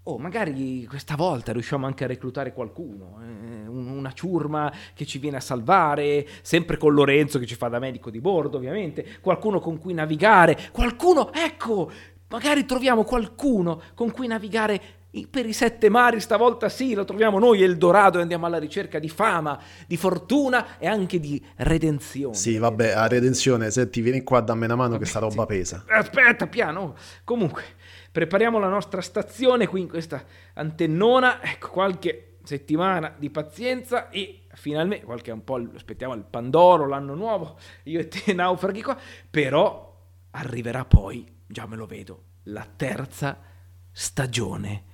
[0.03, 5.37] Oh, magari questa volta riusciamo anche a reclutare qualcuno, eh, una ciurma che ci viene
[5.37, 9.79] a salvare, sempre con Lorenzo che ci fa da medico di bordo, ovviamente, qualcuno con
[9.79, 11.91] cui navigare, qualcuno, ecco,
[12.29, 14.81] magari troviamo qualcuno con cui navigare
[15.29, 19.07] per i sette mari, stavolta sì, lo troviamo noi Eldorado e andiamo alla ricerca di
[19.07, 19.57] fama,
[19.87, 22.35] di fortuna e anche di redenzione.
[22.35, 25.47] Sì, vabbè, a redenzione, senti, vieni qua, dammi una mano vabbè, che sta roba sì.
[25.47, 25.85] pesa.
[25.87, 26.95] Aspetta, piano.
[27.23, 27.63] Comunque,
[28.11, 35.05] prepariamo la nostra stazione qui in questa antennona, ecco qualche settimana di pazienza e finalmente,
[35.05, 38.97] qualche un po' aspettiamo il Pandoro, l'anno nuovo, io e te naufraghi qua,
[39.29, 39.93] però
[40.31, 43.39] arriverà poi, già me lo vedo, la terza
[43.91, 44.93] stagione